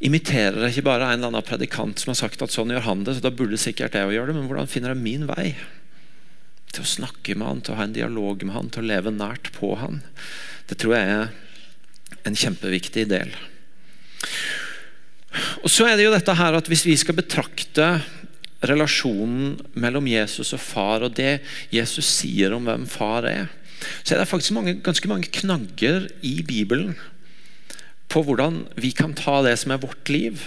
imiterer 0.05 0.69
ikke 0.69 0.87
bare 0.87 1.09
en 1.09 1.19
eller 1.19 1.33
annen 1.33 1.47
predikant 1.47 1.99
som 1.99 2.13
har 2.13 2.21
sagt 2.21 2.43
at 2.45 2.55
sånn 2.55 2.71
gjør 2.71 2.87
han 2.87 3.03
det, 3.07 3.17
så 3.19 3.25
da 3.25 3.35
burde 3.35 3.59
sikkert 3.59 3.97
jeg 3.99 4.15
gjøre 4.15 4.31
det, 4.31 4.37
men 4.39 4.47
hvordan 4.51 4.71
finner 4.71 4.95
jeg 4.95 5.03
min 5.03 5.27
vei? 5.31 5.51
Til 6.71 6.85
å 6.85 6.93
snakke 6.93 7.35
med 7.35 7.49
han, 7.49 7.63
til 7.65 7.75
å 7.75 7.81
ha 7.81 7.89
en 7.89 7.97
dialog 7.97 8.45
med 8.45 8.55
han, 8.55 8.71
til 8.71 8.85
å 8.85 8.91
leve 8.93 9.15
nært 9.15 9.51
på 9.57 9.73
han. 9.81 10.03
Det 10.71 10.79
tror 10.79 10.95
jeg 10.95 11.17
er 11.17 12.25
en 12.29 12.39
kjempeviktig 12.39 13.09
del. 13.11 13.35
Og 15.65 15.71
så 15.73 15.89
er 15.89 15.99
det 15.99 16.07
jo 16.07 16.15
dette 16.15 16.35
her 16.35 16.57
at 16.57 16.69
Hvis 16.71 16.87
vi 16.87 16.97
skal 16.99 17.19
betrakte 17.19 17.99
relasjonen 18.67 19.59
mellom 19.79 20.09
Jesus 20.11 20.51
og 20.57 20.63
far, 20.63 21.05
og 21.07 21.15
det 21.19 21.39
Jesus 21.75 22.09
sier 22.11 22.55
om 22.57 22.67
hvem 22.67 22.89
far 22.91 23.27
er, 23.29 23.53
så 24.03 24.15
er 24.15 24.23
det 24.23 24.31
faktisk 24.31 24.57
mange, 24.57 24.79
ganske 24.83 25.11
mange 25.11 25.31
knagger 25.31 26.09
i 26.27 26.41
Bibelen 26.43 26.97
på 28.09 28.23
hvordan 28.25 28.63
vi 28.81 28.93
kan 28.97 29.15
ta 29.17 29.41
det 29.45 29.55
som 29.61 29.75
er 29.75 29.83
vårt 29.83 30.09
liv, 30.13 30.43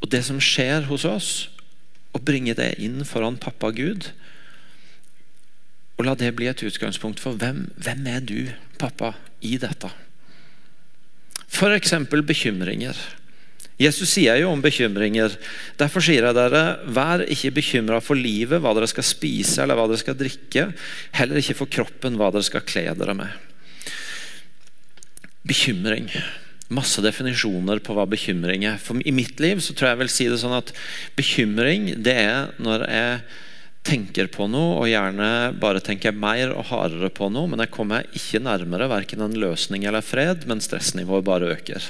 og 0.00 0.10
det 0.10 0.22
som 0.26 0.40
skjer 0.42 0.88
hos 0.88 1.04
oss, 1.06 1.30
og 2.10 2.24
bringe 2.26 2.56
det 2.58 2.72
inn 2.82 3.04
foran 3.06 3.38
pappa 3.38 3.70
Gud. 3.74 4.10
Og 6.00 6.06
la 6.08 6.16
det 6.18 6.32
bli 6.34 6.48
et 6.50 6.62
utgangspunkt 6.64 7.20
for 7.22 7.38
hvem, 7.38 7.68
hvem 7.78 8.06
er 8.10 8.24
du, 8.24 8.50
pappa, 8.80 9.12
i 9.44 9.56
dette. 9.60 9.90
F.eks. 11.50 11.94
bekymringer. 12.26 12.96
Jesus 13.80 14.10
sier 14.12 14.36
jo 14.42 14.50
om 14.52 14.60
bekymringer. 14.60 15.32
Derfor 15.80 16.04
sier 16.04 16.26
jeg 16.26 16.36
dere, 16.36 16.64
vær 16.92 17.24
ikke 17.24 17.54
bekymra 17.60 18.00
for 18.04 18.18
livet, 18.18 18.60
hva 18.60 18.74
dere 18.76 18.88
skal 18.90 19.06
spise 19.06 19.62
eller 19.62 19.78
hva 19.78 19.86
dere 19.88 20.02
skal 20.02 20.18
drikke. 20.20 20.66
Heller 21.16 21.40
ikke 21.40 21.56
for 21.62 21.72
kroppen, 21.72 22.18
hva 22.20 22.28
dere 22.34 22.44
skal 22.44 22.66
kle 22.66 22.84
dere 22.96 23.16
med. 23.16 23.49
Bekymring. 25.46 26.10
Masse 26.70 27.02
definisjoner 27.02 27.80
på 27.82 27.94
hva 27.96 28.06
bekymring 28.08 28.66
er. 28.68 28.80
For 28.82 29.00
I 29.02 29.14
mitt 29.14 29.40
liv 29.42 29.62
så 29.64 29.74
tror 29.74 29.92
jeg 29.92 30.00
vil 30.02 30.12
si 30.12 30.26
det 30.30 30.40
sånn 30.42 30.58
at 30.58 30.74
bekymring 31.18 31.94
det 32.04 32.16
er 32.22 32.52
når 32.62 32.84
jeg 32.86 33.22
tenker 33.86 34.28
på 34.28 34.44
noe, 34.50 34.76
og 34.82 34.90
gjerne 34.90 35.56
bare 35.60 35.80
tenker 35.82 36.12
mer 36.12 36.52
og 36.52 36.68
hardere 36.68 37.08
på 37.16 37.30
noe, 37.32 37.48
men 37.48 37.62
jeg 37.64 37.72
kommer 37.72 38.06
ikke 38.12 38.42
nærmere 38.44 38.90
verken 38.92 39.24
en 39.24 39.38
løsning 39.40 39.86
eller 39.88 40.04
fred, 40.04 40.44
men 40.50 40.60
stressnivået 40.60 41.26
bare 41.26 41.54
øker. 41.56 41.88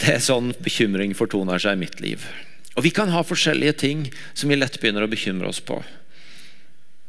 Det 0.00 0.14
er 0.14 0.24
sånn 0.24 0.54
bekymring 0.64 1.12
fortoner 1.18 1.60
seg 1.60 1.76
i 1.76 1.82
mitt 1.84 2.00
liv. 2.00 2.24
Og 2.78 2.84
Vi 2.86 2.94
kan 2.94 3.10
ha 3.10 3.24
forskjellige 3.26 3.74
ting 3.82 4.04
som 4.32 4.48
vi 4.48 4.56
lett 4.56 4.78
begynner 4.80 5.04
å 5.04 5.10
bekymre 5.10 5.50
oss 5.50 5.60
på. 5.60 5.80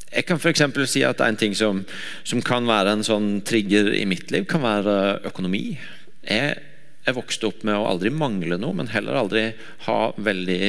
Jeg 0.10 0.26
kan 0.26 0.40
for 0.42 0.86
si 0.90 1.04
at 1.06 1.22
En 1.22 1.38
ting 1.38 1.54
som, 1.56 1.84
som, 2.24 2.42
kan 2.42 2.66
være 2.66 2.96
en 2.96 3.06
sånn 3.06 3.42
trigger 3.46 3.92
i 3.94 4.06
mitt 4.10 4.32
liv, 4.34 4.48
kan 4.50 4.64
være 4.66 5.22
økonomi. 5.30 5.78
Jeg, 6.26 6.56
jeg 7.06 7.18
vokste 7.18 7.50
opp 7.50 7.66
med 7.68 7.78
å 7.78 7.88
aldri 7.90 8.10
mangle 8.10 8.58
noe, 8.58 8.74
men 8.74 8.90
heller 8.94 9.20
aldri 9.22 9.52
ha 9.86 10.00
veldig 10.18 10.64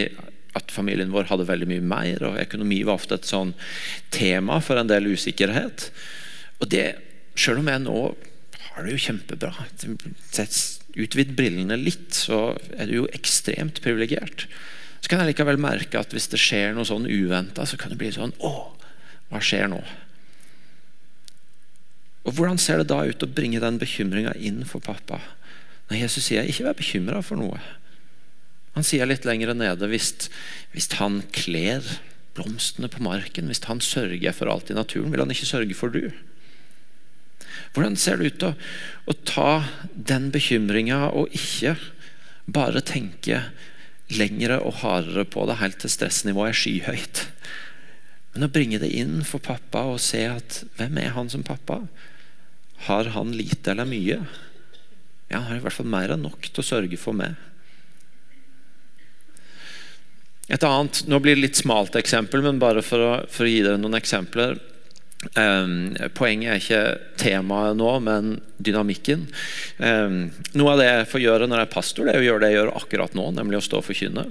at 0.59 0.73
familien 0.75 1.13
vår 1.15 1.29
hadde 1.31 1.47
veldig 1.49 1.69
mye 1.71 1.85
mer. 1.85 2.25
og 2.27 2.41
Økonomi 2.43 2.83
var 2.87 2.99
ofte 2.99 3.17
et 3.21 3.29
sånn 3.29 3.55
tema 4.13 4.59
for 4.65 4.81
en 4.81 4.91
del 4.91 5.13
usikkerhet. 5.13 5.91
Og 6.61 6.69
det, 6.73 6.89
Selv 7.39 7.63
om 7.63 7.69
jeg 7.71 7.81
nå 7.81 7.99
har 8.75 8.85
det 8.85 8.93
jo 8.93 9.05
kjempebra, 9.07 9.53
utvid 10.99 11.31
brillene 11.39 11.79
litt, 11.79 12.11
så 12.13 12.59
er 12.75 12.91
du 12.91 12.97
jo 12.99 13.07
ekstremt 13.15 13.79
privilegert. 13.85 14.49
Så 15.01 15.09
kan 15.09 15.23
jeg 15.23 15.33
likevel 15.33 15.61
merke 15.63 16.01
at 16.03 16.13
hvis 16.13 16.29
det 16.33 16.41
skjer 16.43 16.75
noe 16.75 16.89
sånn 16.89 17.07
uventa, 17.09 17.65
så 17.65 17.79
kan 17.81 17.95
det 17.95 18.01
bli 18.03 18.11
sånn 18.13 18.35
Å, 18.45 18.53
hva 19.31 19.41
skjer 19.43 19.71
nå? 19.71 19.81
Og 22.27 22.37
Hvordan 22.37 22.59
ser 22.61 22.81
det 22.81 22.91
da 22.91 23.01
ut 23.09 23.23
å 23.25 23.31
bringe 23.31 23.63
den 23.63 23.79
bekymringa 23.81 24.35
inn 24.37 24.65
for 24.69 24.83
pappa? 24.85 25.23
Når 25.89 26.03
Jesus 26.05 26.29
sier 26.29 26.45
'ikke 26.45 26.67
vær 26.69 26.79
bekymra 26.79 27.23
for 27.23 27.37
noe'. 27.37 27.61
Han 28.75 28.85
sier 28.85 29.07
litt 29.07 29.25
lenger 29.25 29.55
nede 29.55 29.89
hvis, 29.91 30.31
hvis 30.73 30.91
han 31.01 31.23
kler 31.33 31.83
blomstene 32.35 32.89
på 32.89 33.03
marken, 33.03 33.51
hvis 33.51 33.65
han 33.67 33.81
sørger 33.81 34.33
for 34.33 34.47
alt 34.47 34.71
i 34.71 34.75
naturen, 34.75 35.11
vil 35.11 35.21
han 35.21 35.31
ikke 35.31 35.49
sørge 35.49 35.75
for 35.75 35.91
du? 35.91 36.13
Hvordan 37.75 37.97
ser 37.97 38.19
det 38.19 38.35
ut 38.35 38.47
å, 38.47 38.53
å 39.11 39.17
ta 39.27 39.65
den 39.95 40.31
bekymringa 40.31 41.11
og 41.11 41.35
ikke 41.35 41.77
bare 42.51 42.83
tenke 42.83 43.43
lengre 44.11 44.59
og 44.63 44.81
hardere 44.83 45.27
på 45.29 45.47
det 45.47 45.59
helt 45.61 45.79
til 45.83 45.91
stressnivået 45.91 46.55
er 46.55 46.61
skyhøyt? 46.63 47.25
Men 48.35 48.47
å 48.47 48.53
bringe 48.53 48.79
det 48.79 48.93
inn 48.95 49.21
for 49.27 49.43
pappa 49.43 49.83
og 49.91 50.01
se 50.03 50.23
at 50.31 50.63
hvem 50.79 51.01
er 51.03 51.15
han 51.17 51.31
som 51.33 51.43
pappa? 51.47 51.81
Har 52.87 53.11
han 53.17 53.35
lite 53.37 53.73
eller 53.73 53.89
mye? 53.89 54.21
Ja, 55.31 55.41
han 55.41 55.49
har 55.51 55.59
i 55.59 55.65
hvert 55.65 55.77
fall 55.77 55.91
mer 55.91 56.15
enn 56.15 56.25
nok 56.27 56.47
til 56.49 56.63
å 56.63 56.67
sørge 56.67 56.99
for 57.01 57.17
meg. 57.17 57.35
Et 60.51 60.65
annet, 60.67 61.05
Nå 61.07 61.21
blir 61.23 61.37
det 61.37 61.45
litt 61.45 61.61
smalt 61.61 61.95
eksempel, 61.99 62.43
men 62.43 62.59
bare 62.63 62.83
for 62.83 63.03
å, 63.03 63.11
for 63.31 63.47
å 63.47 63.51
gi 63.51 63.63
dere 63.63 63.79
noen 63.79 63.99
eksempler. 63.99 64.59
Um, 65.37 65.93
poenget 66.17 66.49
er 66.49 66.61
ikke 66.63 67.17
temaet 67.21 67.77
nå, 67.77 67.89
men 68.01 68.39
dynamikken. 68.57 69.27
Um, 69.77 70.31
noe 70.57 70.73
av 70.73 70.81
det 70.81 70.87
jeg 70.89 71.09
får 71.11 71.25
gjøre 71.27 71.49
når 71.51 71.61
jeg 71.61 71.69
er 71.69 71.75
pastor, 71.75 72.09
det 72.09 72.15
er 72.15 72.23
å 72.23 72.25
gjøre 72.25 72.43
det 72.43 72.51
jeg 72.51 72.59
gjør 72.59 72.73
akkurat 72.81 73.17
nå, 73.19 73.27
nemlig 73.37 73.61
å 73.61 73.67
stå 73.67 73.83
og 73.83 73.89
forkynne. 73.91 74.25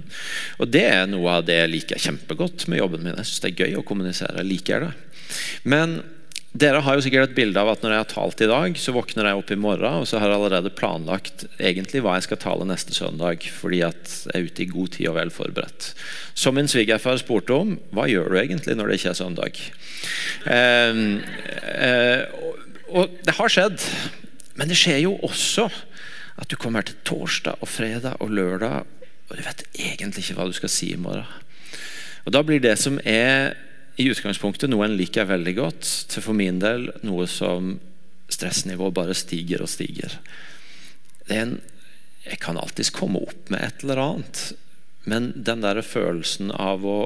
Og 0.58 0.72
det 0.74 0.86
er 0.90 1.06
noe 1.12 1.36
av 1.38 1.46
det 1.46 1.60
jeg 1.60 1.74
liker 1.76 2.02
kjempegodt 2.08 2.66
med 2.72 2.82
jobben 2.82 3.06
min. 3.06 3.20
Jeg 3.22 3.30
syns 3.30 3.46
det 3.46 3.52
er 3.52 3.68
gøy 3.68 3.78
å 3.78 3.86
kommunisere. 3.86 4.42
Jeg 4.42 4.50
liker 4.50 4.88
det. 4.88 4.92
Men 5.70 6.00
dere 6.50 6.82
har 6.82 6.98
jo 6.98 7.04
sikkert 7.06 7.30
et 7.30 7.36
bilde 7.38 7.62
av 7.62 7.70
at 7.70 7.84
når 7.84 7.94
jeg 7.94 8.02
har 8.02 8.10
talt 8.10 8.42
i 8.42 8.50
dag, 8.50 8.78
så 8.82 8.94
våkner 8.96 9.28
jeg 9.30 9.42
opp 9.42 9.52
i 9.54 9.58
morgen 9.60 10.02
og 10.02 10.08
så 10.10 10.18
har 10.18 10.32
jeg 10.32 10.40
allerede 10.40 10.72
planlagt 10.74 11.46
egentlig 11.62 12.02
hva 12.02 12.16
jeg 12.18 12.26
skal 12.26 12.40
tale 12.42 12.66
neste 12.66 12.96
søndag, 12.98 13.46
fordi 13.54 13.84
at 13.86 14.16
jeg 14.32 14.34
er 14.34 14.48
ute 14.48 14.64
i 14.66 14.70
god 14.72 14.96
tid 14.96 15.12
og 15.12 15.18
vel 15.20 15.34
forberedt. 15.34 15.92
Som 16.34 16.58
min 16.58 16.72
svigerfar 16.72 17.22
spurte 17.22 17.54
om, 17.54 17.76
hva 17.94 18.08
gjør 18.10 18.34
du 18.34 18.40
egentlig 18.42 18.80
når 18.80 18.90
det 18.90 18.98
ikke 18.98 19.12
er 19.14 19.20
søndag? 19.20 19.62
Eh, 20.50 21.04
eh, 21.86 22.24
og 22.90 23.14
det 23.28 23.38
har 23.38 23.54
skjedd, 23.54 23.86
men 24.58 24.74
det 24.74 24.80
skjer 24.80 25.04
jo 25.06 25.20
også 25.30 25.70
at 26.40 26.50
du 26.50 26.58
kommer 26.58 26.88
til 26.88 26.98
torsdag 27.06 27.62
og 27.62 27.70
fredag 27.70 28.18
og 28.24 28.34
lørdag, 28.34 28.90
og 29.30 29.38
du 29.38 29.46
vet 29.46 29.66
egentlig 29.78 30.26
ikke 30.26 30.40
hva 30.40 30.50
du 30.50 30.58
skal 30.58 30.74
si 30.74 30.96
i 30.96 31.00
morgen. 31.00 31.30
Og 32.26 32.34
Da 32.34 32.42
blir 32.46 32.62
det 32.62 32.76
som 32.82 32.98
er 33.06 33.56
i 34.00 34.08
utgangspunktet 34.08 34.72
noe 34.72 34.88
en 34.88 34.96
liker 34.96 35.28
veldig 35.28 35.56
godt, 35.58 35.88
til 36.12 36.24
for 36.24 36.38
min 36.38 36.62
del 36.64 36.88
noe 37.04 37.28
som 37.28 37.76
stressnivået 38.32 38.96
bare 38.96 39.18
stiger 39.18 39.64
og 39.66 39.72
stiger. 39.72 40.16
En, 41.30 41.58
jeg 42.24 42.40
kan 42.44 42.60
alltids 42.62 42.94
komme 42.96 43.22
opp 43.26 43.52
med 43.52 43.66
et 43.66 43.84
eller 43.84 44.02
annet, 44.04 44.44
men 45.10 45.32
den 45.36 45.66
der 45.66 45.82
følelsen 45.84 46.54
av 46.56 46.86
å 46.88 47.00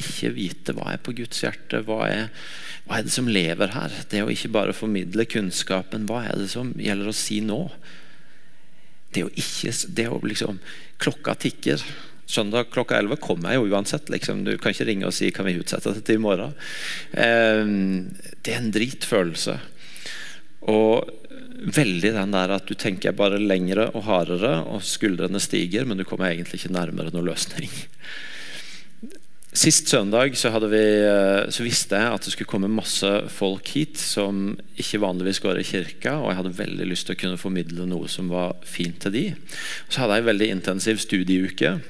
ikke 0.00 0.32
vite 0.36 0.74
hva 0.76 0.94
er 0.94 1.00
på 1.02 1.14
Guds 1.16 1.42
hjerte, 1.44 1.82
hva 1.86 2.04
er, 2.08 2.28
hva 2.86 2.98
er 2.98 3.06
det 3.06 3.14
som 3.14 3.28
lever 3.28 3.72
her? 3.74 3.96
Det 4.12 4.22
å 4.24 4.30
ikke 4.32 4.52
bare 4.52 4.76
formidle 4.76 5.26
kunnskapen, 5.28 6.06
hva 6.08 6.24
er 6.28 6.40
det 6.40 6.50
som 6.52 6.72
gjelder 6.80 7.10
å 7.10 7.16
si 7.16 7.40
nå? 7.44 7.62
Det 9.14 9.26
å 9.26 9.32
ikke 9.40 9.74
det 9.96 10.08
å 10.08 10.20
liksom, 10.24 10.60
Klokka 11.00 11.32
tikker. 11.40 11.80
Søndag 12.30 12.70
klokka 12.70 12.98
11 13.00 13.18
kommer 13.22 13.54
jeg 13.54 13.58
jo 13.58 13.74
uansett. 13.74 14.10
Liksom. 14.12 14.44
Du 14.46 14.54
kan 14.60 14.74
ikke 14.74 14.86
ringe 14.86 15.08
og 15.08 15.16
si 15.16 15.32
kan 15.34 15.48
vi 15.48 15.58
utsette 15.58 15.96
det 15.96 16.04
til 16.06 16.20
i 16.20 16.22
morgen. 16.22 16.54
Eh, 17.10 17.64
det 18.44 18.54
er 18.54 18.60
en 18.60 18.74
dritfølelse. 18.74 19.56
Og 20.70 21.10
veldig 21.60 22.14
den 22.14 22.34
der 22.34 22.54
at 22.54 22.68
du 22.68 22.76
tenker 22.78 23.16
bare 23.16 23.40
lengre 23.40 23.90
og 23.94 24.04
hardere, 24.06 24.60
og 24.64 24.84
skuldrene 24.86 25.40
stiger, 25.42 25.86
men 25.88 25.98
du 26.00 26.06
kommer 26.08 26.30
egentlig 26.30 26.60
ikke 26.60 26.74
nærmere 26.76 27.12
noen 27.14 27.28
løsning. 27.32 27.72
Sist 29.50 29.90
søndag 29.90 30.36
så, 30.38 30.52
vi, 30.70 30.80
eh, 31.02 31.48
så, 31.50 31.64
visste 31.66 31.98
jeg 31.98 32.14
at 32.14 32.22
det 32.22 32.32
skulle 32.36 32.48
komme 32.52 32.70
masse 32.70 33.08
folk 33.34 33.66
hit 33.74 33.98
som 33.98 34.52
ikke 34.78 35.00
vanligvis 35.02 35.42
går 35.42 35.58
i 35.58 35.66
kirka, 35.66 36.20
og 36.20 36.30
jeg 36.30 36.38
hadde 36.38 36.58
veldig 36.60 36.86
lyst 36.86 37.08
til 37.08 37.16
å 37.16 37.20
kunne 37.24 37.40
formidle 37.40 37.88
noe 37.90 38.06
som 38.08 38.30
var 38.30 38.54
fint 38.62 39.00
til 39.02 39.16
de. 39.16 39.24
Så 39.88 40.04
hadde 40.04 40.20
jeg 40.20 40.24
en 40.24 40.30
veldig 40.30 40.50
intensiv 40.54 41.02
studieuke 41.02 41.80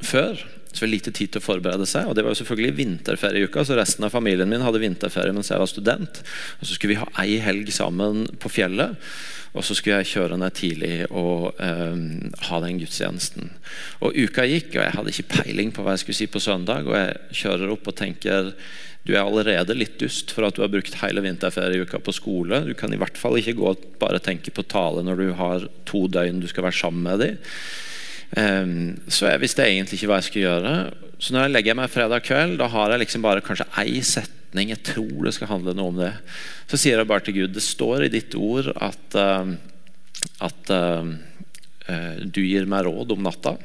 før. 0.00 0.38
Så 0.72 0.82
var 0.82 0.90
det 0.90 0.96
lite 0.96 1.12
tid 1.16 1.32
til 1.32 1.40
å 1.40 1.46
forberede 1.46 1.86
seg. 1.88 2.08
Og 2.08 2.16
det 2.16 2.24
var 2.24 2.34
jo 2.34 2.40
selvfølgelig 2.42 2.76
vinterferieuka, 2.76 3.64
så 3.64 3.78
resten 3.78 4.04
av 4.04 4.12
familien 4.12 4.50
min 4.50 4.64
hadde 4.64 4.82
vinterferie 4.82 5.32
mens 5.32 5.48
jeg 5.52 5.62
var 5.62 5.70
student. 5.70 6.20
Og 6.60 6.68
så 6.68 6.76
skulle 6.76 6.92
vi 6.92 7.00
ha 7.00 7.08
ei 7.22 7.38
helg 7.40 7.72
sammen 7.72 8.26
på 8.42 8.52
fjellet. 8.52 8.98
Og 9.56 9.64
så 9.64 9.72
skulle 9.72 10.02
jeg 10.02 10.10
kjøre 10.10 10.36
ned 10.36 10.52
tidlig 10.58 11.06
og 11.08 11.56
um, 11.56 12.02
ha 12.50 12.58
den 12.60 12.82
gudstjenesten. 12.82 13.54
Og 14.04 14.18
Uka 14.26 14.44
gikk, 14.44 14.74
og 14.74 14.82
jeg 14.82 14.96
hadde 14.98 15.14
ikke 15.14 15.30
peiling 15.38 15.72
på 15.72 15.86
hva 15.86 15.94
jeg 15.94 16.04
skulle 16.04 16.18
si 16.18 16.28
på 16.28 16.42
søndag. 16.44 16.84
Og 16.84 16.98
jeg 16.98 17.40
kjører 17.40 17.72
opp 17.72 17.88
og 17.88 17.96
tenker 17.96 18.52
du 19.06 19.14
er 19.14 19.22
allerede 19.22 19.76
litt 19.78 20.00
dust 20.02 20.32
for 20.34 20.48
at 20.48 20.56
du 20.58 20.64
har 20.64 20.70
brukt 20.72 20.98
hele 20.98 21.22
vinterferieuka 21.22 22.02
på 22.02 22.12
skole. 22.12 22.64
Du 22.66 22.74
kan 22.76 22.92
i 22.92 22.98
hvert 23.00 23.16
fall 23.16 23.38
ikke 23.38 23.54
gå 23.56 23.68
og 23.70 23.84
bare 24.02 24.20
tenke 24.20 24.52
på 24.52 24.66
tale 24.66 25.04
når 25.06 25.22
du 25.22 25.28
har 25.38 25.68
to 25.88 26.04
døgn 26.10 26.42
du 26.42 26.48
skal 26.50 26.66
være 26.66 26.80
sammen 26.82 27.06
med 27.06 27.22
dem. 27.22 27.52
Um, 28.34 28.96
så 29.06 29.30
jeg 29.30 29.42
visste 29.44 29.64
egentlig 29.64 30.00
ikke 30.00 30.10
hva 30.10 30.18
jeg 30.20 30.28
skulle 30.28 30.48
gjøre. 30.48 30.72
Så 31.22 31.32
når 31.32 31.46
jeg 31.46 31.54
legger 31.54 31.78
meg 31.78 31.92
fredag 31.92 32.24
kveld, 32.26 32.56
da 32.60 32.68
har 32.72 32.92
jeg 32.92 33.04
liksom 33.04 33.24
bare 33.24 33.44
kanskje 33.44 33.68
ei 33.80 34.00
setning. 34.04 34.72
Jeg 34.74 34.82
tror 34.90 35.28
det 35.28 35.36
skal 35.36 35.52
handle 35.52 35.76
noe 35.76 35.92
om 35.92 36.00
det. 36.00 36.12
Så 36.70 36.80
sier 36.80 36.98
jeg 36.98 37.08
bare 37.08 37.24
til 37.26 37.38
Gud 37.38 37.54
det 37.56 37.64
står 37.64 38.06
i 38.06 38.12
ditt 38.12 38.34
ord 38.38 38.72
at, 38.74 39.16
uh, 39.16 39.54
at 40.44 40.74
uh, 40.74 41.14
uh, 41.86 42.16
du 42.24 42.42
gir 42.42 42.68
meg 42.70 42.88
råd 42.88 43.14
om 43.16 43.24
natta. 43.26 43.56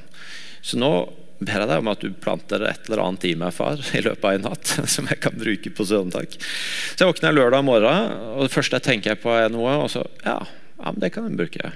Så 0.62 0.78
nå 0.80 0.94
ber 1.42 1.64
jeg 1.64 1.70
deg 1.72 1.82
om 1.82 1.90
at 1.90 2.04
du 2.06 2.18
planter 2.22 2.64
et 2.70 2.86
eller 2.86 3.02
annet 3.02 3.24
i 3.32 3.36
meg, 3.40 3.54
far, 3.56 3.82
i 3.98 4.04
løpet 4.06 4.28
av 4.30 4.38
en 4.38 4.50
natt. 4.52 4.76
Som 4.94 5.10
jeg 5.10 5.22
kan 5.26 5.38
bruke 5.38 5.74
på 5.74 5.88
søndag. 5.90 6.38
Så 6.38 7.02
jeg 7.02 7.12
våkner 7.12 7.36
lørdag 7.36 7.66
morgen, 7.68 8.18
og 8.38 8.46
det 8.46 8.54
første 8.54 8.78
jeg 8.78 8.88
tenker 8.94 9.20
på, 9.20 9.34
er 9.36 9.52
noe. 9.54 9.80
Og 9.84 9.90
så 9.92 10.06
ja, 10.24 10.40
ja 10.78 10.94
men 10.94 11.02
det 11.02 11.16
kan 11.16 11.28
jeg 11.28 11.40
bruke 11.42 11.74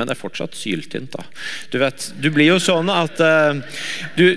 men 0.00 0.08
det 0.08 0.16
er 0.16 0.22
fortsatt 0.22 0.56
syltynt. 0.58 1.12
da. 1.14 1.26
Du 1.72 1.78
vet, 1.82 2.10
du 2.20 2.30
blir 2.32 2.54
jo 2.54 2.58
sånn 2.62 2.90
at 2.92 3.20
uh, 3.20 3.60
du 4.16 4.26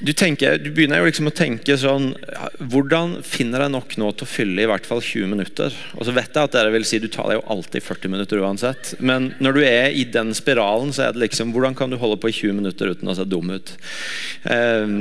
du, 0.00 0.12
tenker, 0.16 0.58
du, 0.58 0.70
begynner 0.72 1.02
jo 1.02 1.08
liksom 1.08 1.28
å 1.28 1.34
tenke 1.34 1.74
sånn 1.78 2.12
Hvordan 2.72 3.18
finner 3.26 3.64
jeg 3.64 3.74
nok 3.74 3.96
nå 4.00 4.10
til 4.14 4.26
å 4.26 4.30
fylle 4.30 4.64
i 4.64 4.68
hvert 4.70 4.86
fall 4.88 5.02
20 5.04 5.30
minutter? 5.32 5.76
Og 5.98 6.06
så 6.06 6.14
vet 6.16 6.30
jeg 6.32 6.48
at 6.48 6.54
dere 6.56 6.72
vil 6.72 6.86
si 6.88 7.00
du 7.02 7.08
tar 7.12 7.28
deg 7.28 7.40
jo 7.40 7.44
alltid 7.52 7.84
40 7.84 8.12
minutter 8.14 8.40
uansett. 8.40 8.94
Men 9.02 9.30
når 9.42 9.58
du 9.58 9.62
er 9.66 9.96
i 9.96 10.06
den 10.08 10.32
spiralen, 10.36 10.94
så 10.96 11.06
er 11.06 11.16
det 11.16 11.24
liksom 11.26 11.52
Hvordan 11.54 11.76
kan 11.78 11.92
du 11.92 11.98
holde 12.00 12.20
på 12.20 12.30
i 12.30 12.36
20 12.36 12.58
minutter 12.62 12.94
uten 12.94 13.12
å 13.12 13.16
se 13.18 13.26
dum 13.28 13.52
ut? 13.52 13.74
Um, 14.48 14.96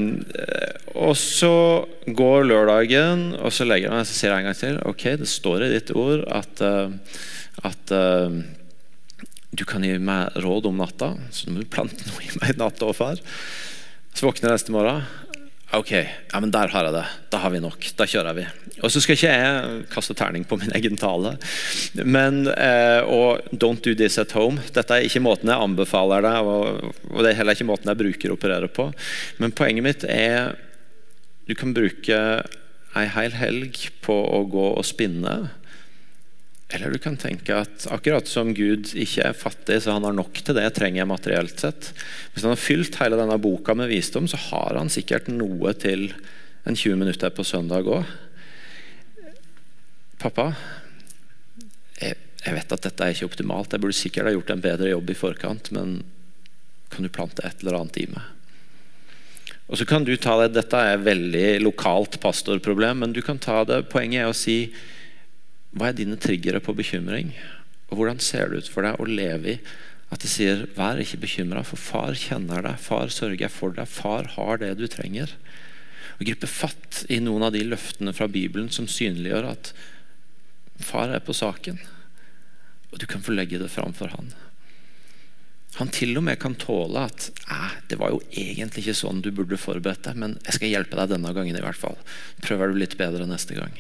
og 0.98 1.16
så 1.20 1.54
går 2.08 2.48
lørdagen, 2.50 3.30
og 3.40 3.54
så 3.56 3.68
legger 3.68 3.88
jeg 3.90 3.96
meg 3.96 4.04
og 4.04 4.10
sier 4.12 4.34
jeg 4.34 4.40
en 4.40 4.50
gang 4.50 4.60
til 4.60 4.80
Ok, 4.90 5.06
det 5.22 5.30
står 5.30 5.68
i 5.68 5.74
ditt 5.78 5.94
ord 5.96 6.26
at 6.34 6.64
uh, 6.66 6.90
at 7.68 7.94
uh, 7.96 8.30
du 9.50 9.66
kan 9.68 9.84
gi 9.84 9.96
meg 9.98 10.38
råd 10.44 10.70
om 10.70 10.78
natta, 10.80 11.14
så 11.34 11.50
må 11.50 11.64
du 11.64 11.70
plante 11.70 12.06
noe 12.08 12.24
i 12.24 12.36
meg 12.40 12.54
i 12.54 12.60
natta 12.62 12.88
òg, 12.88 12.96
far. 12.98 13.22
Så 14.14 14.28
våkner 14.28 14.50
jeg 14.50 14.60
neste 14.60 14.76
morgen. 14.76 15.04
Ok, 15.78 15.92
ja, 15.94 16.40
men 16.42 16.50
der 16.50 16.72
har 16.74 16.88
jeg 16.88 16.94
det. 16.96 17.06
Da 17.30 17.44
har 17.44 17.52
vi 17.54 17.60
nok. 17.62 17.84
Da 17.98 18.08
kjører 18.10 18.34
vi. 18.34 18.46
Og 18.82 18.90
så 18.90 19.02
skal 19.04 19.18
ikke 19.18 19.34
jeg 19.36 19.84
kaste 19.94 20.16
terning 20.18 20.46
på 20.50 20.58
min 20.58 20.74
egen 20.80 20.98
tale. 20.98 21.36
Men, 22.02 22.48
eh, 22.50 23.06
og 23.06 23.46
don't 23.54 23.84
do 23.86 23.94
this 23.94 24.18
at 24.18 24.34
home. 24.34 24.64
Dette 24.74 24.98
er 24.98 25.06
ikke 25.06 25.22
måten 25.22 25.52
jeg 25.52 25.62
anbefaler 25.62 26.26
deg, 26.26 26.50
og, 26.50 26.96
og 27.12 27.22
det 27.22 27.32
er 27.32 27.38
heller 27.42 27.58
ikke 27.58 27.70
måten 27.70 27.92
jeg 27.92 28.02
bruker 28.02 28.34
å 28.34 28.40
operere 28.40 28.72
på. 28.74 28.88
Men 29.38 29.54
poenget 29.54 29.86
mitt 29.86 30.08
er 30.10 30.56
du 31.46 31.54
kan 31.58 31.76
bruke 31.78 32.18
ei 32.98 33.06
hel 33.14 33.38
helg 33.38 33.78
på 34.06 34.16
å 34.16 34.42
gå 34.50 34.66
og 34.74 34.86
spinne 34.86 35.38
eller 36.70 36.92
du 36.94 37.00
kan 37.02 37.18
tenke 37.18 37.56
at 37.64 37.88
akkurat 37.90 38.30
som 38.30 38.52
Gud 38.54 38.92
ikke 38.94 39.24
er 39.26 39.38
fattig, 39.38 39.80
så 39.82 39.96
han 39.96 40.06
har 40.06 40.14
nok 40.14 40.38
til 40.38 40.54
det 40.54 40.68
trenger 40.76 41.02
jeg 41.02 41.10
materielt 41.10 41.64
sett. 41.64 41.88
Hvis 42.34 42.46
han 42.46 42.54
har 42.54 42.62
fylt 42.62 43.00
hele 43.02 43.18
denne 43.18 43.40
boka 43.42 43.74
med 43.74 43.90
visdom, 43.90 44.28
så 44.30 44.38
har 44.52 44.78
han 44.78 44.92
sikkert 44.94 45.32
noe 45.34 45.74
til 45.82 46.12
en 46.70 46.78
20 46.78 47.00
minutter 47.02 47.34
på 47.34 47.46
søndag 47.48 47.90
òg. 47.90 48.06
Pappa, 50.22 50.52
jeg, 51.98 52.20
jeg, 52.44 52.54
vet 52.60 52.76
at 52.76 52.86
dette 52.86 53.08
er 53.08 53.16
ikke 53.16 53.32
optimalt. 53.32 53.74
Jeg 53.74 53.82
burde 53.82 53.98
sikkert 53.98 54.30
ha 54.30 54.36
gjort 54.36 54.54
en 54.54 54.64
bedre 54.68 54.92
jobb 54.92 55.10
i 55.10 55.18
forkant, 55.18 55.72
men 55.74 56.04
kan 56.94 57.06
du 57.06 57.10
plante 57.10 57.42
et 57.48 57.64
eller 57.64 57.80
annet 57.80 57.98
i 58.04 58.06
meg? 58.14 58.30
Og 59.70 59.82
så 59.82 59.90
kan 59.90 60.06
du 60.06 60.14
ta 60.22 60.36
det, 60.44 60.54
Dette 60.54 60.78
er 60.78 60.96
et 61.00 61.06
veldig 61.06 61.50
lokalt 61.66 62.22
pastorproblem, 62.22 63.02
men 63.02 63.18
du 63.18 63.24
kan 63.26 63.42
ta 63.42 63.64
det, 63.66 63.88
poenget 63.90 64.22
er 64.22 64.30
å 64.30 64.38
si 64.38 64.60
hva 65.76 65.90
er 65.90 65.98
dine 65.98 66.18
triggere 66.22 66.62
på 66.64 66.76
bekymring? 66.78 67.34
Og 67.90 68.00
hvordan 68.00 68.22
ser 68.22 68.50
det 68.50 68.64
ut 68.64 68.72
for 68.72 68.86
deg 68.86 68.98
å 68.98 69.10
leve 69.10 69.56
i 69.56 69.60
at 70.10 70.24
de 70.24 70.30
sier 70.30 70.66
'vær 70.74 70.98
ikke 70.98 71.22
bekymra', 71.22 71.66
for 71.66 71.78
far 71.78 72.18
kjenner 72.18 72.64
deg, 72.66 72.80
far 72.82 73.14
sørger 73.14 73.50
for 73.50 73.72
deg, 73.78 73.88
far 73.88 74.26
har 74.36 74.58
det 74.58 74.78
du 74.78 74.88
trenger. 74.88 75.30
Og 76.18 76.26
Gripe 76.26 76.50
fatt 76.50 77.06
i 77.10 77.20
noen 77.22 77.46
av 77.46 77.54
de 77.54 77.62
løftene 77.64 78.14
fra 78.14 78.28
Bibelen 78.28 78.70
som 78.74 78.88
synliggjør 78.90 79.52
at 79.52 79.74
far 80.82 81.14
er 81.14 81.22
på 81.22 81.36
saken, 81.36 81.78
og 82.92 83.00
du 83.00 83.06
kan 83.06 83.22
få 83.22 83.36
legge 83.38 83.60
det 83.62 83.70
fram 83.70 83.94
for 83.94 84.10
han. 84.10 84.34
Han 85.78 85.94
til 85.94 86.18
og 86.18 86.26
med 86.26 86.40
kan 86.42 86.58
tåle 86.58 87.06
at 87.06 87.30
det 87.88 88.00
var 88.02 88.10
jo 88.10 88.24
egentlig 88.34 88.88
ikke 88.88 88.98
sånn 88.98 89.22
du 89.22 89.30
burde 89.32 89.60
forberedt 89.62 90.08
deg, 90.10 90.18
men 90.18 90.40
jeg 90.48 90.58
skal 90.58 90.74
hjelpe 90.74 90.98
deg 90.98 91.14
denne 91.14 91.34
gangen 91.38 91.56
i 91.56 91.62
hvert 91.62 91.78
fall. 91.78 91.98
Prøver 92.42 92.74
du 92.74 92.82
litt 92.82 92.98
bedre 92.98 93.30
neste 93.30 93.54
gang. 93.54 93.78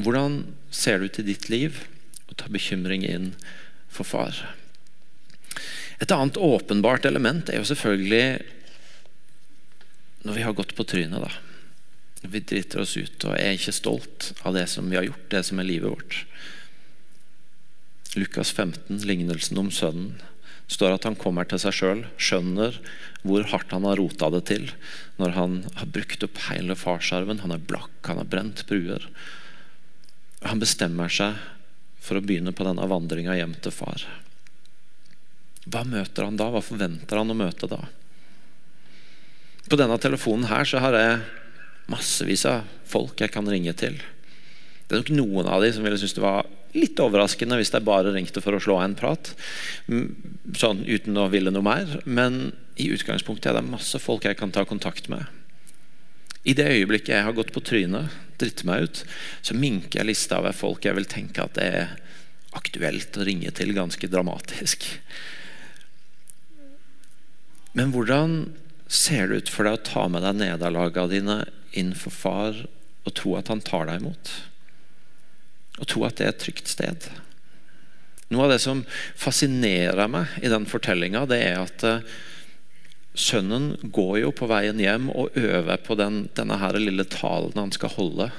Hvordan 0.00 0.40
ser 0.72 0.98
det 0.98 1.10
ut 1.10 1.20
i 1.20 1.28
ditt 1.32 1.48
liv 1.52 1.82
å 2.30 2.36
ta 2.38 2.48
bekymring 2.52 3.04
inn 3.04 3.32
for 3.92 4.08
far? 4.08 4.38
Et 6.00 6.12
annet 6.14 6.40
åpenbart 6.40 7.04
element 7.04 7.50
er 7.50 7.60
jo 7.60 7.68
selvfølgelig 7.68 8.40
når 10.24 10.36
vi 10.36 10.44
har 10.44 10.56
gått 10.56 10.72
på 10.76 10.86
trynet. 10.88 11.20
da. 11.20 11.30
Vi 12.22 12.40
driter 12.40 12.82
oss 12.82 12.96
ut 12.96 13.24
og 13.28 13.36
er 13.36 13.56
ikke 13.56 13.76
stolt 13.76 14.32
av 14.44 14.56
det 14.56 14.66
som 14.72 14.88
vi 14.88 14.96
har 14.96 15.06
gjort, 15.08 15.28
det 15.32 15.44
som 15.48 15.60
er 15.60 15.68
livet 15.68 15.92
vårt. 15.92 16.24
Lukas 18.16 18.50
15, 18.50 19.04
lignelsen 19.06 19.60
om 19.60 19.70
sønnen, 19.70 20.18
står 20.70 20.96
at 20.96 21.06
han 21.06 21.18
kommer 21.18 21.46
til 21.48 21.60
seg 21.62 21.74
sjøl, 21.74 22.02
skjønner 22.20 22.76
hvor 23.26 23.44
hardt 23.50 23.72
han 23.74 23.86
har 23.88 23.98
rota 23.98 24.30
det 24.32 24.44
til 24.50 24.68
når 25.20 25.34
han 25.36 25.56
har 25.76 25.92
brukt 25.92 26.24
opp 26.26 26.40
hele 26.48 26.76
farsarven. 26.78 27.42
Han 27.44 27.54
er 27.54 27.62
blakk, 27.62 27.92
han 28.06 28.20
har 28.22 28.28
brent 28.30 28.64
bruer. 28.70 29.08
Han 30.46 30.60
bestemmer 30.62 31.12
seg 31.12 31.36
for 32.00 32.16
å 32.16 32.24
begynne 32.24 32.54
på 32.56 32.64
denne 32.64 32.86
vandringa 32.88 33.36
hjem 33.36 33.54
til 33.60 33.74
far. 33.74 34.04
Hva 35.68 35.84
møter 35.84 36.24
han 36.24 36.38
da? 36.40 36.48
Hva 36.52 36.62
forventer 36.64 37.20
han 37.20 37.32
å 37.32 37.36
møte 37.36 37.68
da? 37.70 37.82
På 39.70 39.78
denne 39.78 39.98
telefonen 40.02 40.48
her 40.50 40.64
så 40.66 40.80
har 40.82 40.96
jeg 40.96 41.20
massevis 41.90 42.46
av 42.48 42.64
folk 42.88 43.20
jeg 43.20 43.32
kan 43.34 43.46
ringe 43.48 43.74
til. 43.76 43.98
Det 44.88 44.96
er 44.96 45.02
nok 45.02 45.12
noen 45.14 45.50
av 45.50 45.62
de 45.62 45.70
som 45.74 45.84
ville 45.86 45.98
synes 46.00 46.16
det 46.16 46.24
var 46.24 46.48
litt 46.74 46.98
overraskende 47.02 47.58
hvis 47.58 47.72
jeg 47.74 47.86
bare 47.86 48.14
ringte 48.14 48.42
for 48.42 48.56
å 48.56 48.62
slå 48.62 48.78
av 48.80 48.88
en 48.88 48.96
prat. 48.98 49.32
Sånn 50.58 50.82
uten 50.86 51.18
å 51.20 51.28
ville 51.30 51.52
noe 51.54 51.66
mer. 51.66 52.00
Men 52.06 52.50
i 52.80 52.88
utgangspunktet 52.94 53.52
er 53.52 53.60
det 53.60 53.68
masse 53.68 54.00
folk 54.02 54.26
jeg 54.26 54.38
kan 54.40 54.54
ta 54.54 54.64
kontakt 54.66 55.10
med. 55.12 55.28
I 56.48 56.56
det 56.56 56.70
øyeblikket 56.72 57.12
jeg 57.14 57.26
har 57.26 57.36
gått 57.36 57.52
på 57.52 57.62
trynet, 57.62 58.08
dritt 58.40 58.64
meg 58.68 58.86
ut, 58.86 59.02
så 59.46 59.56
minker 59.56 60.00
jeg 60.00 60.10
lista 60.10 60.40
av 60.40 60.50
folk 60.56 60.86
jeg 60.86 60.96
vil 60.98 61.08
tenke 61.10 61.44
at 61.44 61.56
det 61.58 61.68
er 61.68 61.94
aktuelt 62.56 63.16
å 63.16 63.26
ringe 63.26 63.52
til, 63.54 63.74
ganske 63.76 64.10
dramatisk. 64.10 64.86
Men 67.78 67.92
hvordan 67.94 68.40
ser 68.90 69.30
det 69.30 69.44
ut 69.44 69.52
for 69.54 69.68
deg 69.68 69.78
å 69.78 69.86
ta 69.86 70.06
med 70.10 70.24
deg 70.26 70.40
nederlagene 70.40 71.12
dine 71.12 71.38
inn 71.78 71.92
for 71.94 72.10
far 72.10 72.64
og 73.06 73.12
tro 73.16 73.36
at 73.38 73.52
han 73.52 73.62
tar 73.62 73.86
deg 73.86 74.02
imot? 74.02 74.32
Og 75.80 75.88
tro 75.88 76.02
at 76.08 76.18
det 76.18 76.26
er 76.26 76.34
et 76.34 76.42
trygt 76.42 76.72
sted? 76.72 77.06
Noe 78.30 78.46
av 78.46 78.52
det 78.52 78.60
som 78.62 78.82
fascinerer 79.18 80.10
meg 80.10 80.34
i 80.42 80.50
den 80.50 80.66
fortellinga, 80.70 81.24
det 81.30 81.40
er 81.42 81.62
at 81.62 81.86
uh, 81.86 82.18
sønnen 83.20 83.74
går 83.82 84.14
jo 84.22 84.30
på 84.36 84.48
veien 84.50 84.80
hjem 84.80 85.10
og 85.12 85.36
øver 85.38 85.82
på 85.84 85.96
den, 86.00 86.24
denne 86.36 86.56
her 86.60 86.78
lille 86.80 87.04
talen 87.08 87.58
han 87.58 87.74
skal 87.74 87.92
holde. 87.94 88.30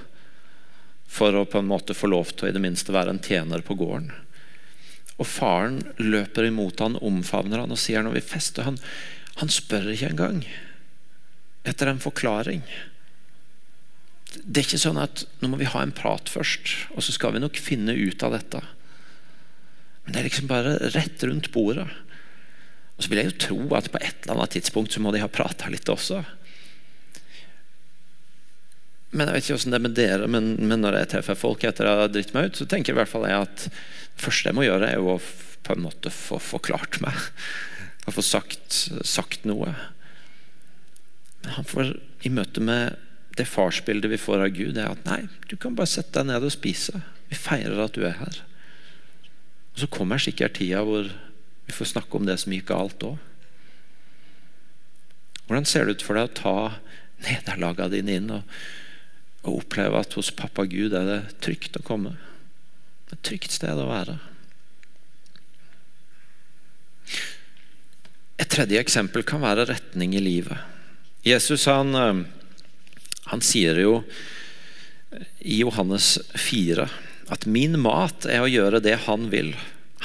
For 1.11 1.35
å 1.35 1.45
på 1.45 1.61
en 1.61 1.69
måte 1.69 1.95
få 1.97 2.09
lov 2.11 2.33
til 2.33 2.47
å 2.47 2.51
i 2.51 2.55
det 2.55 2.63
minste 2.63 2.95
være 2.95 3.13
en 3.15 3.23
tjener 3.23 3.63
på 3.65 3.77
gården. 3.79 4.11
Og 5.21 5.27
faren 5.27 5.81
løper 6.01 6.47
imot 6.47 6.81
han, 6.81 6.97
omfavner 6.97 7.61
han 7.61 7.73
og 7.73 7.79
sier 7.79 8.01
når 8.05 8.17
vi 8.17 8.27
fester 8.31 8.65
han, 8.65 8.79
han 9.39 9.51
spør 9.53 9.91
ikke 9.93 10.11
engang 10.13 10.43
etter 11.67 11.91
en 11.91 12.01
forklaring. 12.01 12.63
Det 14.41 14.61
er 14.61 14.65
ikke 14.65 14.81
sånn 14.81 15.01
at 15.01 15.25
nå 15.41 15.51
må 15.51 15.59
vi 15.59 15.69
ha 15.69 15.83
en 15.83 15.93
prat 15.95 16.29
først, 16.31 16.71
og 16.95 17.03
så 17.05 17.13
skal 17.13 17.35
vi 17.35 17.43
nok 17.43 17.59
finne 17.59 17.93
ut 17.93 18.23
av 18.25 18.33
dette. 18.37 18.61
Men 20.05 20.15
det 20.15 20.21
er 20.21 20.27
liksom 20.29 20.49
bare 20.49 20.77
rett 20.95 21.25
rundt 21.27 21.51
bordet. 21.53 21.85
Og 23.01 23.05
så 23.07 23.09
vil 23.09 23.23
jeg 23.23 23.31
jo 23.31 23.39
tro 23.41 23.63
at 23.73 23.87
på 23.89 23.97
et 23.97 24.27
eller 24.27 24.35
annet 24.35 24.51
tidspunkt 24.53 24.93
så 24.93 25.01
må 25.01 25.09
de 25.09 25.23
ha 25.23 25.27
prata 25.31 25.71
litt 25.73 25.89
også. 25.89 26.19
Men 29.17 29.25
jeg 29.25 29.33
vet 29.33 29.47
ikke 29.47 29.55
hvordan 29.55 29.73
det 29.73 29.79
er 29.79 29.85
med 29.87 29.95
dere, 29.97 30.27
men, 30.29 30.49
men 30.69 30.85
når 30.85 30.99
jeg 30.99 31.09
treffer 31.15 31.39
folk 31.39 31.65
etter 31.65 31.89
å 31.89 31.95
ha 32.03 32.11
dritt 32.13 32.35
meg 32.35 32.51
ut, 32.51 32.59
så 32.61 32.67
tenker 32.69 32.91
jeg 32.91 32.95
i 32.95 32.99
hvert 32.99 33.09
fall 33.09 33.25
jeg 33.25 33.47
at 33.47 33.63
det 33.65 34.21
første 34.21 34.51
jeg 34.51 34.57
må 34.59 34.67
gjøre, 34.67 34.91
er 34.91 35.01
jo 35.01 35.15
å 35.15 35.23
på 35.65 35.73
en 35.73 35.81
måte 35.81 36.13
få 36.13 36.37
forklart 36.45 36.99
meg. 37.01 37.17
Å 38.05 38.13
få 38.13 38.21
sagt, 38.21 38.77
sagt 39.01 39.49
noe. 39.49 39.73
Men 41.41 41.57
han 41.57 41.67
får 41.73 41.95
i 42.21 42.31
møte 42.37 42.61
med 42.61 43.01
det 43.39 43.47
farsbildet 43.49 44.13
vi 44.13 44.21
får 44.21 44.45
av 44.45 44.53
Gud, 44.53 44.77
er 44.77 44.93
at 44.93 45.09
nei, 45.09 45.23
du 45.49 45.57
kan 45.57 45.73
bare 45.73 45.89
sette 45.89 46.19
deg 46.19 46.29
ned 46.29 46.45
og 46.45 46.53
spise. 46.53 47.01
Vi 47.33 47.41
feirer 47.41 47.81
at 47.81 47.97
du 47.97 48.05
er 48.05 48.19
her. 48.21 48.41
Og 49.73 49.81
Så 49.81 49.89
kommer 49.89 50.21
sikkert 50.21 50.59
tida 50.61 50.85
hvor 50.85 51.09
vi 51.71 51.77
får 51.77 51.93
snakke 51.93 52.17
om 52.19 52.25
det 52.27 52.35
som 52.41 52.51
gikk 52.51 52.67
galt 52.67 53.03
òg. 53.07 53.19
Hvordan 55.47 55.67
ser 55.67 55.87
det 55.87 55.95
ut 55.95 56.03
for 56.03 56.19
deg 56.19 56.27
å 56.27 56.35
ta 56.35 56.55
nederlagene 57.23 57.93
dine 57.93 58.17
inn 58.19 58.33
og, 58.35 58.57
og, 59.45 59.61
oppleve 59.61 60.01
at 60.03 60.17
hos 60.19 60.33
pappa 60.35 60.65
Gud 60.67 60.91
er 60.97 61.07
det 61.07 61.21
trygt 61.43 61.79
å 61.79 61.85
komme? 61.87 62.17
Et 63.11 63.23
trygt 63.23 63.55
sted 63.55 63.79
å 63.79 63.87
være. 63.87 64.17
Et 68.41 68.51
tredje 68.51 68.83
eksempel 68.83 69.23
kan 69.27 69.43
være 69.43 69.69
retning 69.71 70.15
i 70.19 70.23
livet. 70.23 70.59
Jesus 71.23 71.69
han, 71.71 71.95
eh, 71.95 72.23
han 73.31 73.43
sier 73.45 73.79
jo 73.79 73.99
i 75.39 75.61
Johannes 75.61 76.17
4 76.35 76.89
at 77.31 77.45
'min 77.47 77.79
mat 77.79 78.25
er 78.27 78.43
å 78.43 78.51
gjøre 78.51 78.83
det 78.83 79.05
han 79.07 79.29
vil' 79.31 79.55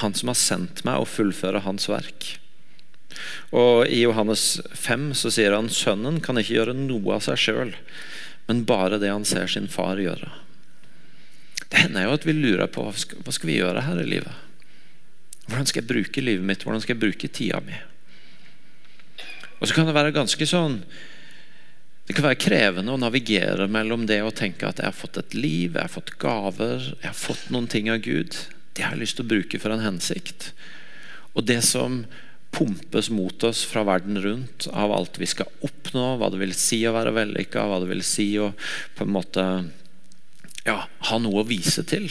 han 0.03 0.15
som 0.15 0.33
har 0.33 0.39
sendt 0.39 0.83
meg, 0.85 1.01
og 1.01 1.09
fullføre 1.09 1.65
hans 1.65 1.89
verk. 1.89 2.37
Og 3.57 3.87
I 3.89 4.03
Johannes 4.03 4.61
5 4.77 5.13
så 5.17 5.33
sier 5.33 5.57
han 5.57 5.71
sønnen 5.73 6.21
kan 6.25 6.39
ikke 6.41 6.59
gjøre 6.59 6.77
noe 6.77 7.17
av 7.17 7.25
seg 7.25 7.41
sjøl, 7.41 7.73
men 8.47 8.67
bare 8.69 9.01
det 9.03 9.13
han 9.13 9.27
ser 9.29 9.49
sin 9.51 9.71
far 9.73 10.01
gjøre. 10.03 10.31
Det 11.67 11.83
hender 11.83 12.07
jo 12.07 12.15
at 12.15 12.27
vi 12.27 12.37
lurer 12.37 12.71
på 12.71 12.85
hva 12.87 12.95
skal, 12.95 13.49
vi 13.49 13.59
gjøre 13.59 13.87
her 13.89 14.03
i 14.03 14.07
livet. 14.07 14.45
Hvordan 15.47 15.69
skal 15.69 15.83
jeg 15.83 15.91
bruke 15.91 16.23
livet 16.23 16.47
mitt? 16.47 16.65
Hvordan 16.67 16.83
skal 16.83 16.97
jeg 16.97 17.03
bruke 17.03 17.31
tida 17.33 17.61
mi? 17.65 17.77
Og 19.57 19.69
så 19.69 19.75
kan 19.75 19.89
det 19.89 19.97
være 19.97 20.13
ganske 20.13 20.47
sånn 20.47 20.83
Det 22.07 22.15
kan 22.15 22.27
være 22.27 22.39
krevende 22.39 22.93
å 22.93 23.01
navigere 23.01 23.65
mellom 23.71 24.05
det 24.07 24.21
å 24.23 24.35
tenke 24.35 24.69
at 24.69 24.79
jeg 24.79 24.91
har 24.91 24.95
fått 24.95 25.17
et 25.19 25.33
liv, 25.35 25.75
jeg 25.75 25.81
har 25.81 25.91
fått 25.91 26.13
gaver, 26.23 26.85
jeg 27.01 27.09
har 27.09 27.19
fått 27.19 27.49
noen 27.51 27.67
ting 27.71 27.89
av 27.91 27.99
Gud. 28.05 28.37
Det 28.77 28.85
har 28.85 28.95
jeg 28.95 29.07
lyst 29.07 29.19
til 29.19 29.25
å 29.27 29.33
bruke 29.33 29.61
for 29.61 29.73
en 29.73 29.85
hensikt. 29.85 30.51
Og 31.37 31.47
det 31.49 31.63
som 31.65 32.05
pumpes 32.57 33.11
mot 33.13 33.45
oss 33.45 33.65
fra 33.69 33.83
verden 33.85 34.21
rundt 34.23 34.69
av 34.73 34.93
alt 34.93 35.19
vi 35.21 35.29
skal 35.29 35.51
oppnå, 35.65 36.15
hva 36.17 36.31
det 36.33 36.41
vil 36.41 36.55
si 36.57 36.81
å 36.89 36.95
være 36.97 37.15
vellykka, 37.17 37.67
hva 37.69 37.81
det 37.83 37.91
vil 37.91 38.05
si 38.07 38.31
å 38.41 38.53
på 38.97 39.05
en 39.05 39.13
måte 39.17 39.45
ja, 40.67 40.79
ha 41.11 41.19
noe 41.21 41.43
å 41.43 41.49
vise 41.49 41.85
til. 41.89 42.09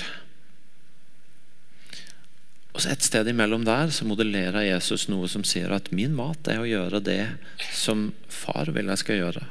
Og 2.75 2.83
så 2.83 2.91
Et 2.91 3.05
sted 3.07 3.27
imellom 3.31 3.63
der 3.63 3.89
så 3.95 4.03
modellerer 4.07 4.67
Jesus 4.67 5.07
noe 5.07 5.29
som 5.31 5.45
sier 5.47 5.71
at 5.71 5.93
min 5.95 6.15
mat 6.17 6.49
er 6.51 6.59
å 6.59 6.67
gjøre 6.67 6.99
det 6.99 7.21
som 7.71 8.09
far 8.27 8.73
vil 8.75 8.91
jeg 8.91 9.01
skal 9.01 9.21
gjøre. 9.21 9.45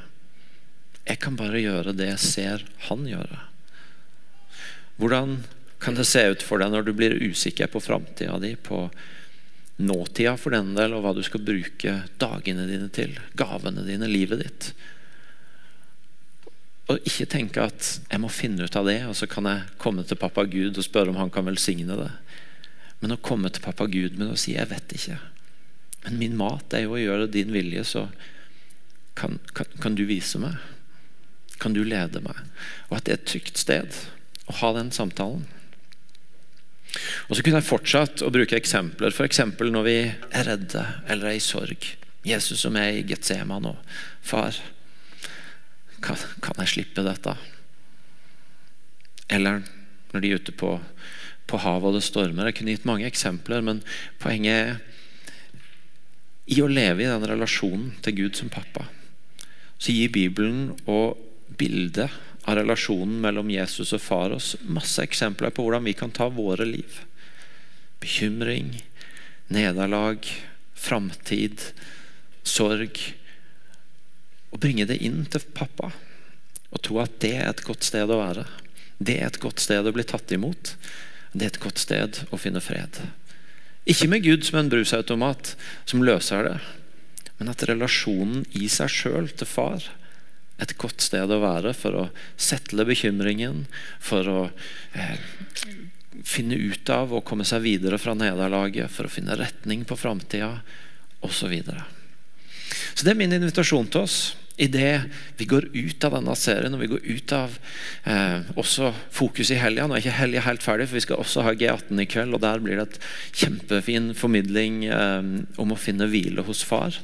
Jeg 1.09 1.21
kan 1.25 1.37
bare 1.37 1.63
gjøre 1.63 1.97
det 1.97 2.11
jeg 2.13 2.21
ser 2.21 2.67
han 2.91 3.07
gjøre. 3.09 3.41
Hvordan 5.01 5.39
kan 5.83 5.97
det 5.99 6.07
se 6.09 6.23
ut 6.33 6.43
for 6.43 6.63
deg 6.63 6.73
når 6.73 6.87
du 6.87 6.93
blir 6.97 7.17
usikker 7.21 7.69
på 7.73 7.83
framtida 7.83 8.39
di, 8.43 8.55
på 8.57 8.87
nåtida 9.77 10.37
for 10.39 10.55
den 10.55 10.75
del, 10.77 10.95
og 10.95 11.05
hva 11.05 11.13
du 11.17 11.23
skal 11.27 11.43
bruke 11.45 11.97
dagene 12.21 12.67
dine 12.71 12.89
til, 12.95 13.17
gavene 13.39 13.85
dine, 13.87 14.09
livet 14.11 14.45
ditt. 14.45 14.69
Og 16.93 17.01
ikke 17.09 17.27
tenke 17.27 17.63
at 17.65 18.01
'jeg 18.11 18.21
må 18.21 18.29
finne 18.29 18.65
ut 18.65 18.77
av 18.77 18.87
det', 18.87 19.09
og 19.09 19.17
så 19.17 19.27
kan 19.27 19.45
jeg 19.45 19.69
komme 19.79 20.05
til 20.05 20.17
pappa 20.17 20.45
Gud 20.45 20.79
og 20.79 20.85
spørre 20.85 21.09
om 21.09 21.17
han 21.17 21.31
kan 21.31 21.47
velsigne 21.47 21.97
det. 21.97 22.13
Men 23.01 23.13
å 23.13 23.23
komme 23.23 23.51
til 23.51 23.63
pappa 23.63 23.87
Gud 23.87 24.19
med 24.19 24.29
å 24.29 24.37
si 24.37 24.53
'jeg 24.53 24.69
vet 24.69 24.89
ikke', 24.89 25.19
men 26.05 26.19
min 26.19 26.37
mat 26.37 26.73
er 26.75 26.85
jo 26.85 26.95
å 26.95 27.01
gjøre 27.01 27.33
din 27.33 27.53
vilje, 27.53 27.85
så 27.85 28.09
kan, 29.17 29.39
kan, 29.55 29.67
kan 29.81 29.95
du 29.95 30.05
vise 30.05 30.39
meg? 30.39 30.57
Kan 31.59 31.73
du 31.73 31.83
lede 31.85 32.21
meg? 32.21 32.37
Og 32.91 32.99
at 32.99 33.05
det 33.05 33.13
er 33.13 33.21
et 33.21 33.31
trygt 33.31 33.59
sted 33.59 33.97
å 34.51 34.53
ha 34.61 34.73
den 34.77 34.91
samtalen. 34.91 35.47
Og 37.29 37.37
så 37.37 37.43
kunne 37.43 37.61
jeg 37.61 37.69
fortsatt 37.69 38.23
å 38.25 38.33
bruke 38.35 38.57
eksempler. 38.59 39.15
F.eks. 39.15 39.43
når 39.61 39.87
vi 39.87 39.97
er 40.05 40.49
redde 40.49 40.85
eller 41.09 41.33
er 41.33 41.39
i 41.39 41.43
sorg. 41.43 41.91
Jesus 42.25 42.63
som 42.65 42.77
er 42.81 43.01
i 43.01 43.05
Getseman 43.09 43.69
og 43.69 43.99
Far, 44.25 44.57
kan, 46.05 46.21
kan, 46.45 46.61
jeg 46.63 46.73
slippe 46.73 47.05
dette? 47.05 47.35
Eller 49.33 49.63
når 50.13 50.23
de 50.23 50.31
er 50.31 50.41
ute 50.41 50.55
på, 50.57 50.71
på 51.51 51.61
havet 51.61 51.91
og 51.91 51.99
det 51.99 52.05
stormer. 52.07 52.49
Jeg 52.49 52.59
kunne 52.61 52.77
gitt 52.77 52.89
mange 52.89 53.09
eksempler, 53.09 53.65
men 53.65 53.83
poenget 54.23 54.55
er 54.55 54.75
i 56.45 56.61
å 56.61 56.69
leve 56.69 57.05
i 57.05 57.09
den 57.09 57.25
relasjonen 57.25 57.95
til 58.05 58.19
Gud 58.19 58.37
som 58.37 58.53
pappa, 58.53 58.87
så 59.81 59.95
gir 59.95 60.13
Bibelen 60.13 60.75
og 60.85 61.17
bildet 61.59 62.13
av 62.45 62.59
relasjonen 62.59 63.21
mellom 63.25 63.51
Jesus 63.51 63.95
og 63.97 64.03
far 64.05 64.35
oss 64.37 64.55
masse 64.63 65.03
eksempler 65.03 65.53
på 65.55 65.65
hvordan 65.65 65.87
vi 65.89 65.95
kan 65.97 66.13
ta 66.13 66.29
våre 66.29 66.67
liv. 66.69 67.01
Bekymring, 68.01 68.83
nederlag, 69.49 70.29
framtid, 70.75 71.71
sorg. 72.43 73.01
Og 74.53 74.61
bringe 74.61 74.87
det 74.89 75.01
inn 75.03 75.25
til 75.27 75.47
pappa 75.57 75.91
og 76.75 76.83
tro 76.83 77.01
at 77.03 77.17
det 77.23 77.33
er 77.39 77.49
et 77.49 77.65
godt 77.65 77.87
sted 77.87 78.11
å 78.11 78.21
være. 78.21 78.45
Det 78.99 79.19
er 79.21 79.29
et 79.29 79.43
godt 79.43 79.63
sted 79.63 79.87
å 79.87 79.95
bli 79.95 80.05
tatt 80.07 80.33
imot. 80.35 80.75
Det 81.33 81.47
er 81.47 81.53
et 81.55 81.63
godt 81.63 81.81
sted 81.83 82.25
å 82.35 82.39
finne 82.39 82.63
fred. 82.63 83.01
Ikke 83.91 84.09
med 84.11 84.25
Gud 84.25 84.47
som 84.47 84.59
en 84.61 84.71
brusautomat 84.73 85.55
som 85.85 86.05
løser 86.05 86.47
det, 86.49 86.57
men 87.39 87.51
at 87.53 87.65
relasjonen 87.69 88.45
i 88.57 88.69
seg 88.71 88.91
sjøl 88.93 89.29
til 89.33 89.49
far 89.49 89.87
et 90.63 90.77
godt 90.79 91.03
sted 91.03 91.31
å 91.31 91.41
være 91.43 91.75
for 91.77 91.99
å 91.99 92.05
settle 92.37 92.87
bekymringen, 92.87 93.65
for 94.03 94.31
å 94.31 94.41
eh, 94.95 95.19
finne 96.23 96.59
ut 96.59 96.91
av 96.95 97.13
og 97.15 97.25
komme 97.27 97.47
seg 97.49 97.65
videre 97.65 97.99
fra 97.99 98.15
nederlaget, 98.19 98.93
for 98.93 99.09
å 99.09 99.13
finne 99.13 99.39
retning 99.39 99.83
på 99.89 99.99
framtida 99.99 100.57
osv. 101.25 101.33
Så, 101.35 101.49
videre. 101.49 101.87
så 102.93 103.07
det 103.07 103.15
er 103.15 103.17
min 103.17 103.33
invitasjon 103.33 103.87
til 103.89 104.05
oss 104.05 104.19
idet 104.61 105.09
vi 105.39 105.47
går 105.51 105.67
ut 105.73 106.05
av 106.07 106.15
denne 106.15 106.35
serien 106.39 106.77
og 106.77 106.83
vi 106.83 106.91
går 106.93 107.07
ut 107.09 107.33
av 107.35 107.57
eh, 108.07 108.51
også 108.61 108.93
fokus 109.15 109.51
i 109.51 109.59
helga. 109.59 109.89
Nå 109.89 109.97
er 109.97 110.05
ikke 110.05 110.19
helga 110.21 110.45
helt 110.47 110.63
ferdig, 110.63 110.87
for 110.87 110.99
vi 110.99 111.05
skal 111.07 111.23
også 111.23 111.43
ha 111.47 111.55
G18 111.59 112.03
i 112.05 112.07
kveld. 112.07 112.37
og 112.37 112.45
Der 112.45 112.63
blir 112.63 112.79
det 112.79 112.87
et 112.87 113.01
kjempefin 113.43 114.13
formidling 114.15 114.85
eh, 114.87 115.27
om 115.59 115.75
å 115.75 115.81
finne 115.81 116.07
hvile 116.13 116.47
hos 116.47 116.63
far. 116.67 117.01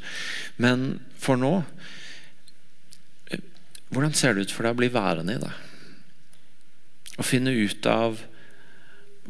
Men 0.62 1.00
for 1.18 1.40
nå 1.40 1.56
Hvordan 3.90 4.14
ser 4.14 4.34
det 4.34 4.46
ut 4.46 4.54
for 4.54 4.66
deg 4.66 4.76
å 4.76 4.80
bli 4.80 4.90
værende 4.94 5.34
i 5.34 5.40
det? 5.42 5.52
Å 7.18 7.26
finne 7.26 7.52
ut 7.52 7.86
av 7.90 8.20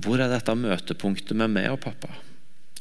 hvor 0.01 0.21
er 0.21 0.31
dette 0.33 0.57
møtepunktet 0.57 1.37
med 1.37 1.53
meg 1.57 1.71
og 1.73 1.81
pappa? 1.85 2.13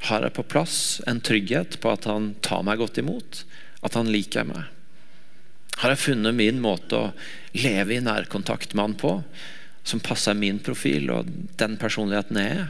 Har 0.07 0.23
jeg 0.23 0.35
på 0.35 0.45
plass 0.47 0.99
en 1.09 1.19
trygghet 1.23 1.79
på 1.83 1.91
at 1.91 2.07
han 2.07 2.33
tar 2.45 2.63
meg 2.67 2.79
godt 2.79 2.99
imot? 3.01 3.43
At 3.83 3.95
han 3.99 4.11
liker 4.11 4.47
meg? 4.47 4.67
Har 5.79 5.93
jeg 5.93 6.03
funnet 6.03 6.35
min 6.35 6.59
måte 6.59 6.97
å 6.99 7.11
leve 7.55 7.95
i 7.95 8.03
nærkontakt 8.03 8.75
med 8.75 8.83
han 8.83 8.97
på, 8.99 9.13
som 9.87 10.03
passer 10.03 10.35
min 10.35 10.59
profil 10.63 11.07
og 11.15 11.29
den 11.59 11.77
personligheten 11.79 12.39
jeg 12.39 12.57
er? 12.59 12.69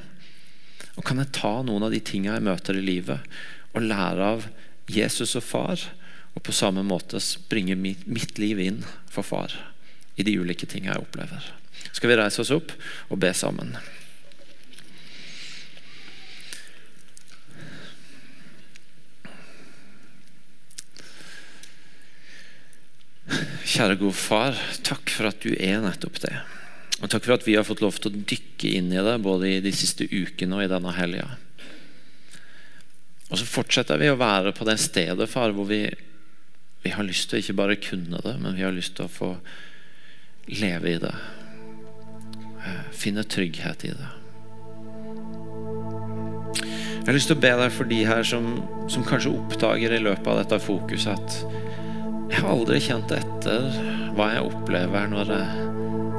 Og 0.95 1.05
Kan 1.07 1.21
jeg 1.21 1.33
ta 1.33 1.59
noen 1.65 1.87
av 1.87 1.93
de 1.93 2.01
tingene 2.05 2.37
jeg 2.37 2.45
møter 2.45 2.77
i 2.77 2.85
livet, 2.85 3.25
og 3.73 3.85
lære 3.85 4.33
av 4.35 4.45
Jesus 4.89 5.35
og 5.37 5.45
far, 5.45 5.85
og 6.35 6.43
på 6.45 6.55
samme 6.55 6.83
måte 6.85 7.21
bringe 7.51 7.77
mitt 7.79 8.37
liv 8.41 8.59
inn 8.63 8.83
for 9.09 9.25
far 9.25 9.55
i 10.19 10.25
de 10.27 10.35
ulike 10.39 10.67
tingene 10.69 10.95
jeg 10.95 11.07
opplever? 11.07 11.49
Skal 11.91 12.11
vi 12.11 12.19
reise 12.19 12.43
oss 12.43 12.53
opp 12.53 12.75
og 13.09 13.19
be 13.21 13.31
sammen? 13.35 13.75
Kjære 23.69 23.99
gode 23.99 24.17
far, 24.17 24.57
takk 24.83 25.11
for 25.13 25.29
at 25.29 25.43
du 25.43 25.53
er 25.53 25.79
nettopp 25.83 26.17
det. 26.23 26.33
Og 26.99 27.07
takk 27.11 27.23
for 27.23 27.37
at 27.37 27.45
vi 27.47 27.55
har 27.55 27.67
fått 27.67 27.83
lov 27.83 27.95
til 27.95 28.11
å 28.11 28.21
dykke 28.31 28.71
inn 28.79 28.89
i 28.91 29.03
det 29.05 29.19
både 29.23 29.53
i 29.53 29.61
de 29.63 29.71
siste 29.75 30.07
ukene 30.09 30.57
og 30.57 30.65
i 30.65 30.71
denne 30.71 30.91
helga. 30.97 31.29
Og 33.29 33.37
så 33.39 33.45
fortsetter 33.45 34.01
vi 34.01 34.09
å 34.11 34.17
være 34.19 34.51
på 34.57 34.65
det 34.67 34.79
stedet, 34.81 35.29
far, 35.29 35.53
hvor 35.55 35.69
vi, 35.69 35.83
vi 36.83 36.93
har 36.95 37.03
lyst 37.03 37.29
til 37.29 37.39
å 37.39 37.43
ikke 37.43 37.57
bare 37.59 37.81
kunne 37.81 38.21
det, 38.23 38.35
men 38.39 38.55
vi 38.55 38.63
har 38.63 38.75
lyst 38.75 38.95
til 38.97 39.07
å 39.07 39.11
få 39.11 39.33
leve 40.49 40.93
i 40.93 41.01
det. 41.01 41.15
Eh, 42.65 42.81
finne 42.95 43.25
trygghet 43.27 43.85
i 43.85 43.93
det. 43.97 44.09
Jeg 46.99 47.07
har 47.07 47.15
lyst 47.15 47.31
til 47.31 47.39
å 47.39 47.41
be 47.41 47.51
deg 47.61 47.71
for 47.73 47.89
de 47.89 47.99
her 48.05 48.25
som, 48.27 48.51
som 48.91 49.05
kanskje 49.07 49.31
oppdager 49.33 49.95
i 49.95 50.01
løpet 50.03 50.27
av 50.29 50.41
dette 50.41 50.59
fokuset 50.61 51.15
at 51.15 51.37
jeg 52.29 52.43
har 52.43 52.51
aldri 52.51 52.77
kjent 52.83 53.11
etter 53.15 53.65
hva 54.17 54.27
jeg 54.35 54.45
opplever 54.45 55.07
når 55.09 55.31
jeg, 55.33 55.63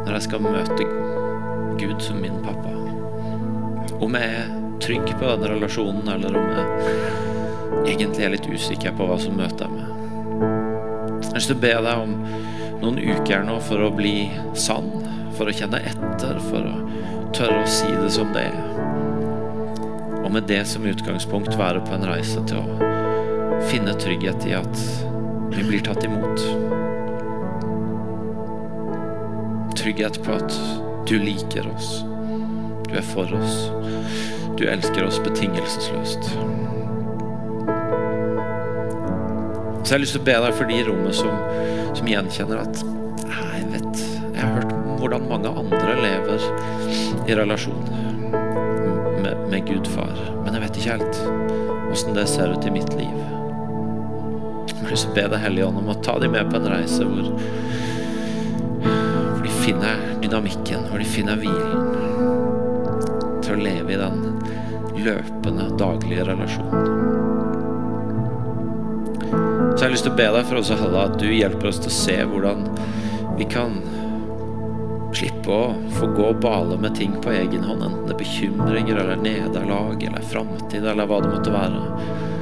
når 0.00 0.16
jeg 0.16 0.26
skal 0.26 0.42
møte 0.42 0.88
Gud 1.80 2.02
som 2.02 2.18
min 2.20 2.40
pappa. 2.42 2.72
Om 4.00 4.18
jeg 4.18 4.34
er 4.40 4.50
trygg 4.82 5.12
på 5.20 5.30
den 5.30 5.54
relasjonen, 5.54 6.08
eller 6.16 6.40
om 6.40 6.50
jeg 6.56 7.94
egentlig 7.94 8.26
er 8.26 8.34
litt 8.34 8.50
usikker 8.50 8.96
på 8.96 9.06
hva 9.06 9.20
som 9.20 9.38
møter 9.38 9.70
meg. 9.70 9.89
Jeg 11.30 11.36
har 11.36 11.38
lyst 11.38 11.50
til 11.52 11.58
å 11.60 11.62
be 11.62 11.74
deg 11.86 12.00
om 12.02 12.14
noen 12.80 12.96
uker 12.98 13.44
nå 13.46 13.60
for 13.62 13.84
å 13.86 13.90
bli 13.94 14.14
sann, 14.58 14.88
for 15.38 15.46
å 15.46 15.52
kjenne 15.54 15.78
etter, 15.86 16.40
for 16.48 16.66
å 16.66 16.72
tørre 17.36 17.60
å 17.62 17.68
si 17.70 17.86
det 17.86 18.08
som 18.10 18.32
det 18.34 18.48
er. 18.48 18.56
Og 20.24 20.26
med 20.34 20.48
det 20.50 20.64
som 20.66 20.88
utgangspunkt 20.90 21.54
være 21.54 21.84
på 21.86 21.94
en 21.94 22.08
reise 22.10 22.42
til 22.50 22.58
å 22.58 23.60
finne 23.70 23.94
trygghet 24.02 24.42
i 24.50 24.56
at 24.58 24.82
vi 25.54 25.68
blir 25.68 25.86
tatt 25.86 26.02
imot. 26.08 26.42
Trygghet 29.78 30.18
på 30.26 30.34
at 30.34 30.58
du 31.06 31.14
liker 31.22 31.70
oss. 31.70 32.00
Du 32.90 32.98
er 32.98 33.06
for 33.06 33.38
oss. 33.38 33.68
Du 34.58 34.66
elsker 34.66 35.06
oss 35.06 35.22
betingelsesløst. 35.22 36.34
Så 39.90 39.96
jeg 39.96 39.98
har 39.98 40.04
lyst 40.04 40.14
til 40.14 40.20
å 40.22 40.26
be 40.28 40.34
deg 40.38 40.52
for 40.54 40.68
de 40.70 40.74
i 40.78 40.82
rommet 40.86 41.16
som, 41.18 41.32
som 41.98 42.06
gjenkjenner 42.06 42.60
at 42.62 42.82
jeg 43.26 43.64
vet, 43.72 44.02
jeg 44.36 44.38
har 44.38 44.52
hørt 44.54 45.00
hvordan 45.00 45.24
mange 45.26 45.50
andre 45.50 45.96
lever 45.98 46.44
i 47.26 47.34
relasjon 47.34 47.88
med, 49.24 49.34
med 49.50 49.66
Gud 49.66 49.90
far, 49.90 50.14
men 50.44 50.54
jeg 50.54 50.62
vet 50.62 50.78
ikke 50.78 50.94
helt 50.94 51.18
åssen 51.90 52.14
det 52.14 52.28
ser 52.30 52.54
ut 52.54 52.68
i 52.70 52.74
mitt 52.76 52.94
liv. 52.94 53.18
Jeg 54.70 54.78
har 54.78 54.94
lyst 54.94 55.08
til 55.08 55.10
å 55.10 55.18
be 55.18 55.26
deg 55.34 55.42
Hellige 55.48 55.72
Ånd 55.72 55.82
om 55.82 55.90
å 55.90 55.98
ta 56.06 56.14
dem 56.22 56.38
med 56.38 56.54
på 56.54 56.62
en 56.62 56.70
reise 56.70 57.10
hvor, 57.10 57.34
hvor 58.86 59.42
de 59.42 59.58
finner 59.58 60.06
dynamikken, 60.22 60.86
hvor 60.86 61.02
de 61.02 61.10
finner 61.18 61.42
hvilen 61.42 61.82
til 63.42 63.58
å 63.58 63.62
leve 63.66 63.98
i 63.98 64.02
den 64.06 64.22
løpende, 65.02 65.72
daglige 65.82 66.30
relasjonen. 66.30 66.99
Lyst 70.00 70.06
til 70.08 70.14
å 70.14 70.16
be 70.16 70.28
deg 70.32 70.46
for 70.48 70.56
også, 70.56 70.76
Halla, 70.80 71.00
at 71.10 71.16
du 71.20 71.26
hjelper 71.28 71.68
oss 71.68 71.78
til 71.84 71.90
å 71.90 71.92
se 71.92 72.14
hvordan 72.24 72.62
vi 73.36 73.44
kan 73.52 73.74
slippe 75.12 75.52
å 75.52 75.74
få 75.98 76.08
gå 76.16 76.24
og 76.30 76.40
bale 76.40 76.78
med 76.80 76.94
ting 76.96 77.18
på 77.20 77.34
egen 77.34 77.66
hånd, 77.66 77.84
enten 77.84 78.06
det 78.08 78.14
er 78.14 78.20
bekymringer 78.22 78.96
eller 79.02 79.20
nederlag 79.20 80.00
eller 80.00 80.24
framtid 80.30 80.86
eller 80.88 81.04
hva 81.10 81.18
det 81.20 81.34
måtte 81.34 81.52
være 81.52 81.82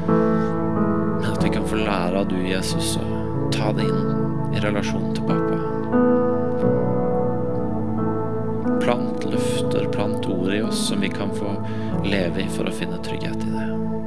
Men 0.07 1.27
at 1.33 1.42
vi 1.42 1.51
kan 1.57 1.66
få 1.66 1.81
lære 1.83 2.23
av 2.23 2.31
du, 2.31 2.38
Jesus, 2.47 2.94
og 3.03 3.51
ta 3.57 3.75
det 3.75 3.88
inn 3.90 4.55
i 4.55 4.62
relasjonen 4.62 5.18
til 5.18 5.27
pappa. 5.27 5.59
Plant 8.87 9.27
løfter, 9.35 9.90
plant 9.99 10.31
ord 10.31 10.55
i 10.55 10.62
oss 10.62 10.87
som 10.92 11.03
vi 11.03 11.11
kan 11.11 11.35
få 11.35 11.59
leve 12.07 12.47
i 12.47 12.51
for 12.55 12.71
å 12.71 12.79
finne 12.85 13.03
trygghet 13.03 13.49
i 13.51 13.57
det. 13.57 13.97